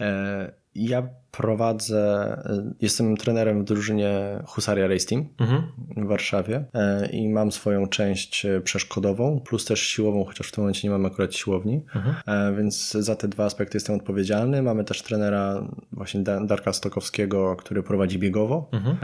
[0.00, 2.36] E, ja prowadzę,
[2.70, 5.62] y, jestem trenerem w drużynie Husaria Race Team mhm.
[5.96, 10.64] w Warszawie e, i mam swoją część e, przeszkodową, plus też siłową, chociaż w tym
[10.64, 12.14] momencie nie mam akurat siłowni, mhm.
[12.26, 14.62] E, więc za te dwa aspekty jestem odpowiedzialny.
[14.62, 18.68] Mamy też trenera właśnie Darka Stokowskiego, który prowadzi biegowo.
[18.72, 18.96] Mhm.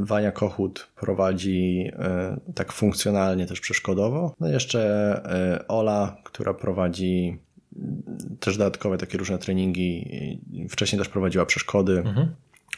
[0.00, 1.90] Wania Kochut prowadzi
[2.54, 4.34] tak funkcjonalnie też przeszkodowo.
[4.40, 7.38] No i jeszcze Ola, która prowadzi
[8.40, 10.10] też dodatkowe takie różne treningi.
[10.70, 11.98] Wcześniej też prowadziła przeszkody.
[11.98, 12.28] Mhm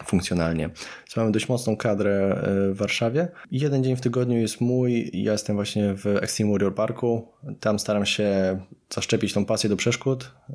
[0.05, 0.62] funkcjonalnie.
[0.62, 3.28] Więc mamy dość mocną kadrę e, w Warszawie.
[3.51, 5.11] Jeden dzień w tygodniu jest mój.
[5.12, 7.28] Ja jestem właśnie w Extreme Warrior Parku.
[7.61, 8.59] Tam staram się
[8.94, 10.55] zaszczepić tą pasję do przeszkód e,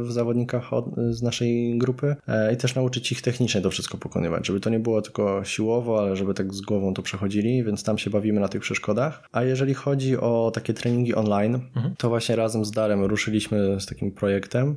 [0.00, 0.70] w zawodnikach
[1.10, 4.80] z naszej grupy e, i też nauczyć ich technicznie to wszystko pokonywać, żeby to nie
[4.80, 8.48] było tylko siłowo, ale żeby tak z głową to przechodzili, więc tam się bawimy na
[8.48, 9.28] tych przeszkodach.
[9.32, 11.94] A jeżeli chodzi o takie treningi online, mhm.
[11.98, 14.76] to właśnie razem z Darem ruszyliśmy z takim projektem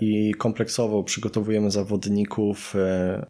[0.00, 2.74] i kompleksowo przygotowujemy zawodników,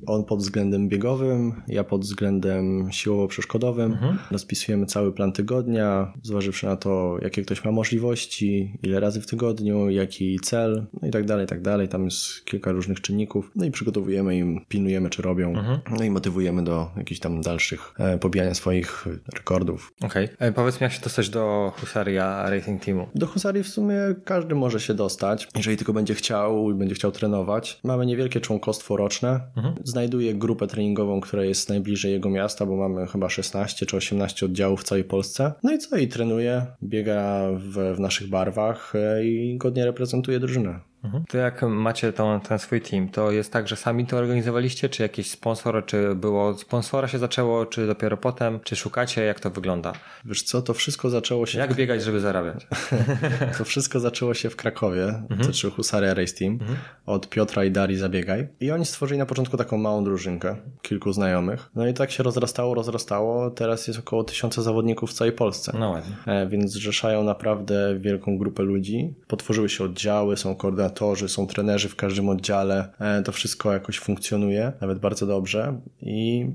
[0.07, 3.93] on pod względem biegowym, ja pod względem siłowo-przeszkodowym.
[3.93, 4.19] Mhm.
[4.31, 9.91] Rozpisujemy cały plan tygodnia, zważywszy na to, jakie ktoś ma możliwości, ile razy w tygodniu,
[9.91, 11.89] jaki cel, no i tak dalej, tak dalej.
[11.89, 13.51] Tam jest kilka różnych czynników.
[13.57, 15.49] No i przygotowujemy im, pilnujemy, czy robią.
[15.49, 15.81] Mhm.
[15.99, 19.93] No i motywujemy do jakichś tam dalszych e, pobijania swoich rekordów.
[20.03, 20.25] Okej.
[20.25, 20.49] Okay.
[20.49, 23.09] E, powiedz mi, jak się dostać do Husaria Racing Teamu?
[23.15, 26.28] Do Husarii w sumie każdy może się dostać, jeżeli tylko będzie chciał
[26.71, 27.81] i będzie chciał trenować.
[27.85, 29.41] Mamy niewielkie członkostwo roczne.
[29.57, 29.75] Mhm.
[29.85, 34.81] Znajduje grupę treningową, która jest najbliżej jego miasta, bo mamy chyba 16 czy 18 oddziałów
[34.81, 35.53] w całej Polsce.
[35.63, 35.97] No i co?
[35.97, 40.81] I trenuje, biega w, w naszych barwach barwach e, i godnie reprezentuje drużynę.
[41.05, 41.25] Mhm.
[41.29, 45.03] To jak macie tą, ten swój team, to jest tak, że sami to organizowaliście, czy
[45.03, 49.93] jakiś sponsor, czy było sponsora się zaczęło, czy dopiero potem, czy szukacie, jak to wygląda?
[50.25, 51.59] Wiesz co, to wszystko zaczęło się...
[51.59, 52.67] Jak biegać, żeby zarabiać?
[53.59, 55.45] to wszystko zaczęło się w Krakowie, mhm.
[55.45, 56.79] znaczy Husaria Race Team, mhm.
[57.07, 58.49] od Piotra i Darii Zabiegaj.
[58.61, 61.71] I oni stworzyli na początku taką małą drużynkę, kilku znajomych.
[61.75, 63.51] No i tak się rozrastało, rozrastało.
[63.51, 65.73] Teraz jest około tysiąca zawodników w całej Polsce.
[65.79, 66.17] No ładnie.
[66.27, 69.15] E, więc zrzeszają naprawdę wielką grupę ludzi.
[69.27, 70.88] Potworzyły się oddziały, są koordynatorzy,
[71.29, 72.89] są trenerzy w każdym oddziale.
[73.01, 76.47] E, to wszystko jakoś funkcjonuje, nawet bardzo dobrze i,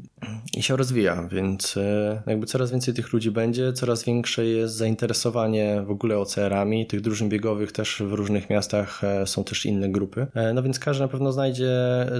[0.57, 5.83] i się rozwija, więc e, jakby coraz więcej tych ludzi będzie, coraz większe jest zainteresowanie
[5.85, 6.87] w ogóle OCR-ami.
[6.87, 10.27] Tych drużyn biegowych też w różnych miastach są też inne grupy.
[10.53, 11.71] No więc każdy na pewno znajdzie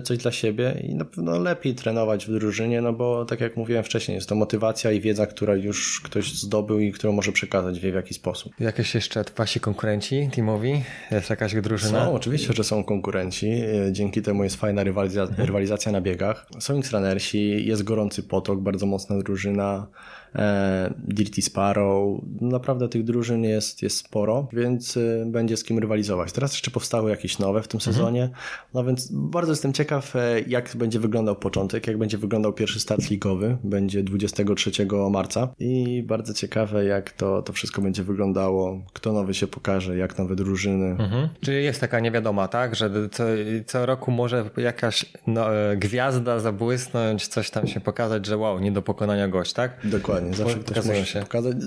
[0.04, 3.84] coś dla siebie i na pewno lepiej trenować w drużynie, no bo tak jak mówiłem
[3.84, 7.92] wcześniej, jest to motywacja i wiedza, która już ktoś zdobył i którą może przekazać, wie
[7.92, 8.54] w jaki sposób.
[8.60, 10.84] Jakieś jeszcze wasi konkurenci teamowi?
[11.12, 12.03] Jest jakaś drużyna?
[12.06, 13.52] Są, oczywiście, że są konkurenci.
[13.92, 15.48] Dzięki temu jest fajna rywalizacja, mhm.
[15.48, 16.48] rywalizacja na biegach.
[16.60, 19.88] Są X-Runnersi, jest gorący potok, bardzo mocna drużyna.
[20.36, 22.22] E, Dirty Sparrow.
[22.42, 26.32] Naprawdę tych drużyn jest, jest sporo, więc e, będzie z kim rywalizować.
[26.32, 27.96] Teraz jeszcze powstały jakieś nowe w tym mhm.
[27.96, 28.30] sezonie,
[28.74, 33.10] no więc bardzo jestem ciekaw, e, jak będzie wyglądał początek, jak będzie wyglądał pierwszy start
[33.10, 33.58] ligowy.
[33.64, 34.72] Będzie 23
[35.12, 40.18] marca i bardzo ciekawe, jak to, to wszystko będzie wyglądało, kto nowy się pokaże, jak
[40.18, 40.86] nowe drużyny.
[40.86, 41.30] Mhm.
[41.42, 43.24] Czyli jest taka niewiadoma, tak, że co,
[43.66, 48.82] co roku może jakaś no, gwiazda zabłysnąć, coś tam się pokazać, że wow, nie do
[48.82, 49.72] pokonania gość, tak?
[49.84, 50.23] Dokładnie.
[50.32, 51.64] Dokładnie, zawsze ktoś może się pokazać.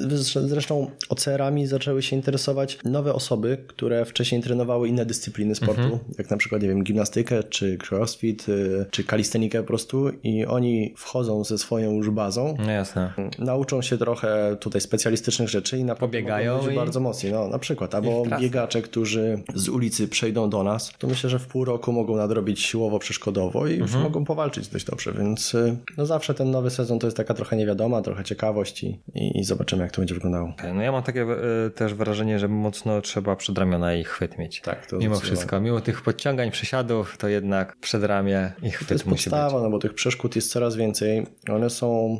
[0.47, 6.01] Zresztą OCR-ami zaczęły się interesować nowe osoby, które wcześniej trenowały inne dyscypliny sportu, mhm.
[6.19, 10.95] jak na przykład, nie wiem, gimnastykę, czy crossfit, y, czy kalistenikę po prostu i oni
[10.97, 12.57] wchodzą ze swoją już bazą.
[12.59, 13.13] No jasne.
[13.39, 16.75] Nauczą się trochę tutaj specjalistycznych rzeczy i na pobiegają i...
[16.75, 21.31] bardzo mocniej, no na przykład, albo biegacze, którzy z ulicy przejdą do nas, to myślę,
[21.31, 24.05] że w pół roku mogą nadrobić siłowo przeszkodowo i już mhm.
[24.05, 27.57] mogą powalczyć dość dobrze, więc y, no zawsze ten nowy sezon to jest taka trochę
[27.57, 30.55] niewiadoma, trochę ciekawa ciekawość i, i zobaczymy, jak to będzie wyglądało.
[30.75, 31.27] No ja mam takie
[31.67, 34.61] y, też wrażenie, że mocno trzeba przedramiona i chwyt mieć.
[34.61, 39.07] Tak, to Mimo wszystko, mimo tych podciągań, przysiadów, to jednak przedramię i chwyt to jest
[39.07, 39.63] musi podstawa, być.
[39.63, 41.27] no bo tych przeszkód jest coraz więcej.
[41.49, 42.19] One są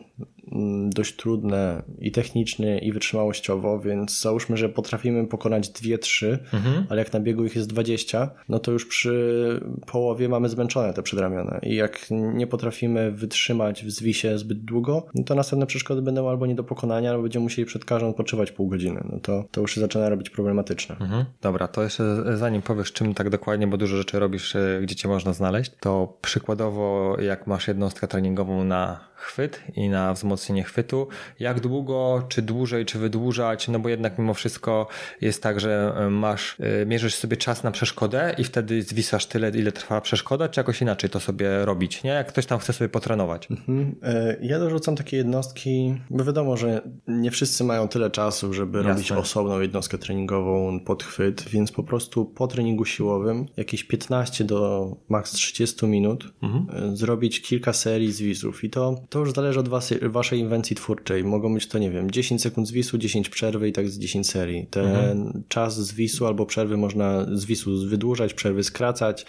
[0.53, 6.87] Mm, dość trudne i technicznie, i wytrzymałościowo, więc załóżmy, że potrafimy pokonać dwie, trzy, mhm.
[6.89, 11.03] ale jak na biegu ich jest 20, no to już przy połowie mamy zmęczone te
[11.03, 16.16] przedramiona i jak nie potrafimy wytrzymać w zwisie zbyt długo, no to następne przeszkody będą
[16.21, 19.05] albo nie do pokonania, albo będziemy musieli przed każdą odpoczywać pół godziny.
[19.13, 20.97] No to, to już się zaczyna robić problematyczne.
[21.01, 21.25] Mhm.
[21.43, 25.09] Dobra, to jeszcze zanim powiesz czym tak dokładnie, bo dużo rzeczy robisz, e, gdzie cię
[25.09, 31.09] można znaleźć, to przykładowo jak masz jednostkę treningową na chwyt i na wzmocnienie chwytu.
[31.41, 34.87] Jak długo, czy dłużej, czy wydłużać, no bo jednak mimo wszystko
[35.21, 39.51] jest tak, że e, masz, e, mierzysz sobie czas na przeszkodę i wtedy zwisasz tyle,
[39.51, 42.11] ile trwa przeszkoda, czy jakoś inaczej to sobie robić, nie?
[42.11, 43.51] Jak ktoś tam chce sobie potrenować.
[43.51, 43.97] Mhm.
[44.03, 48.93] E, ja dorzucam takie jednostki, bo wiadomo, że nie wszyscy mają tyle czasu, żeby Jasne.
[48.93, 54.91] robić osobną jednostkę treningową pod chwyt, więc po prostu po treningu siłowym jakieś 15 do
[55.09, 56.97] maks 30 minut mhm.
[56.97, 61.25] zrobić kilka serii zwisów i to to już zależy od was, waszej inwencji twórczej.
[61.25, 64.67] Mogą być to, nie wiem, 10 sekund zwisu, 10 przerwy i tak z 10 serii.
[64.71, 65.43] Ten mhm.
[65.49, 69.27] czas zwisu albo przerwy można zwisu wydłużać, przerwy skracać.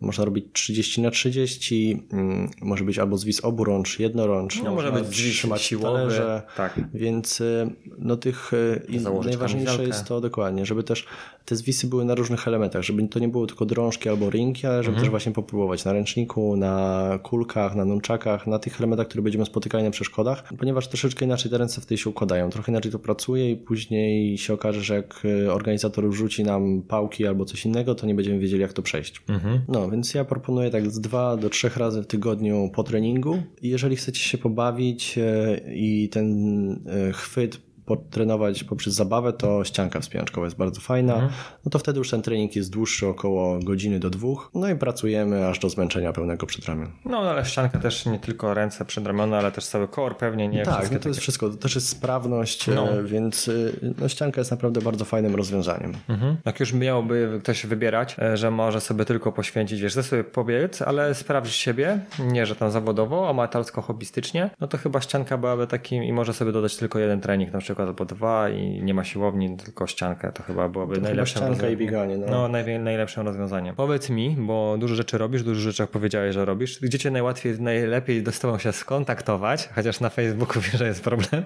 [0.00, 5.08] Można robić 30 na 30, mm, może być albo zwis oburącz, jednorącz, no, może być
[5.08, 6.20] trzymać siłowy,
[6.56, 6.80] tak.
[6.94, 8.82] więc y, no tych y,
[9.24, 11.06] najważniejsze jest to dokładnie, żeby też
[11.48, 14.82] te zwisy były na różnych elementach, żeby to nie było tylko drążki albo ringi, ale
[14.82, 15.00] żeby mhm.
[15.00, 19.84] też właśnie popróbować na ręczniku, na kulkach, na nunczakach, na tych elementach, które będziemy spotykali
[19.84, 23.56] na przeszkodach, ponieważ troszeczkę inaczej te ręce wtedy się układają, trochę inaczej to pracuje i
[23.56, 28.14] później się okaże, że jak y, organizator rzuci nam pałki albo coś innego, to nie
[28.14, 29.22] będziemy wiedzieli jak to przejść.
[29.28, 29.60] Mhm.
[29.68, 33.42] No, więc ja proponuję tak z dwa do trzech razy w tygodniu po treningu.
[33.62, 36.28] I jeżeli chcecie się pobawić e, i ten
[36.72, 41.14] e, chwyt potrenować poprzez zabawę, to ścianka wspinaczkowa jest bardzo fajna.
[41.14, 41.32] Mhm.
[41.64, 44.50] No to wtedy już ten trening jest dłuższy, około godziny do dwóch.
[44.54, 46.90] No i pracujemy aż do zmęczenia pełnego przedramion.
[47.04, 50.62] No ale ścianka też nie tylko ręce przedramione, ale też cały core pewnie, nie?
[50.62, 51.50] Tak, no to jest wszystko.
[51.50, 52.90] To też jest sprawność, no.
[52.90, 53.52] E, więc e,
[54.00, 55.92] no, ścianka jest naprawdę bardzo fajnym rozwiązaniem.
[56.08, 56.36] Mhm.
[56.44, 60.82] Jak już miałby ktoś wybierać, e, że może sobie tylko poświęcić, wiesz, ze sobie pobiec,
[60.82, 66.04] ale sprawdzić siebie, nie, że tam zawodowo, amatorsko, hobbystycznie, no to chyba ścianka byłaby takim
[66.04, 69.04] i może sobie dodać tylko jeden trening na przykład przykład albo dwa i nie ma
[69.04, 72.18] siłowni, tylko ściankę, to chyba byłoby najlepszym ścianka i bieganie.
[72.18, 73.74] No, no naj, najlepszym rozwiązaniem.
[73.76, 76.80] Powiedz mi, bo dużo rzeczy robisz, dużo rzeczy powiedziałeś, że robisz.
[76.80, 81.44] Gdzie cię najłatwiej, najlepiej z tobą się skontaktować, chociaż na Facebooku wiem, że jest problem,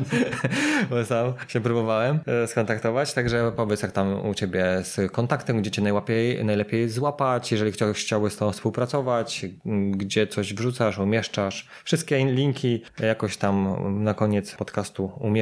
[0.90, 5.70] bo sam się próbowałem e, skontaktować, także powiedz jak tam u ciebie z kontaktem, gdzie
[5.70, 9.46] cię najlepiej, najlepiej złapać, jeżeli ktoś chciałby z tobą współpracować,
[9.90, 11.68] gdzie coś wrzucasz, umieszczasz.
[11.84, 15.35] Wszystkie linki jakoś tam na koniec podcastu umieszczę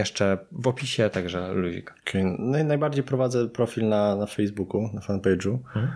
[0.52, 1.94] w opisie, także luzik.
[2.08, 2.36] Okay.
[2.38, 5.58] No najbardziej prowadzę profil na, na Facebooku, na fanpage'u.
[5.64, 5.90] Hmm.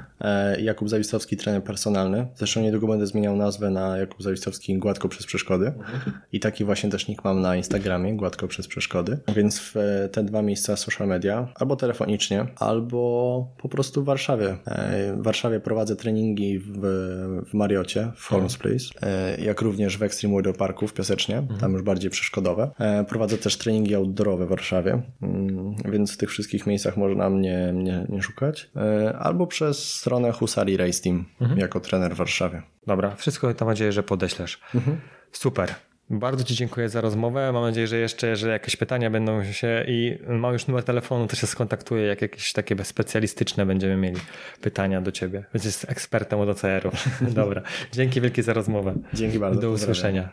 [0.61, 2.27] Jakub Zawistowski, trener personalny.
[2.35, 5.73] Zresztą niedługo będę zmieniał nazwę na Jakub Zawistowski Gładko przez przeszkody.
[5.83, 6.21] Hmm.
[6.33, 9.19] I taki właśnie też nick mam na Instagramie, Gładko przez przeszkody.
[9.37, 9.75] Więc w
[10.13, 14.57] te dwa miejsca social media, albo telefonicznie, albo po prostu w Warszawie.
[14.67, 16.81] E, w Warszawie prowadzę treningi w,
[17.51, 21.73] w Mariocie, w Holmes Place, e, jak również w Extreme Water Parku w Piasecznie, tam
[21.73, 22.71] już bardziej przeszkodowe.
[22.79, 27.73] E, prowadzę też treningi outdoorowe w Warszawie, mm, więc w tych wszystkich miejscach można mnie,
[27.75, 28.71] mnie, mnie szukać.
[29.19, 31.61] Albo przez stronę Husari Race Team, mhm.
[31.61, 32.63] jako trener w Warszawie.
[32.87, 34.61] Dobra, wszystko mam nadzieję, że podeślesz.
[34.75, 35.01] Mhm.
[35.33, 35.75] Super.
[36.11, 37.53] Bardzo Ci dziękuję za rozmowę.
[37.53, 41.37] Mam nadzieję, że jeszcze, jeżeli jakieś pytania będą się i mam już numer telefonu, to
[41.37, 44.21] się skontaktuję, jak jakieś takie specjalistyczne będziemy mieli
[44.61, 45.45] pytania do Ciebie.
[45.53, 46.91] Będziesz ekspertem od OCR-u.
[47.41, 47.63] Dobra.
[47.93, 48.95] Dzięki wielkie za rozmowę.
[49.15, 49.61] Dzięki bardzo.
[49.61, 50.25] Do usłyszenia.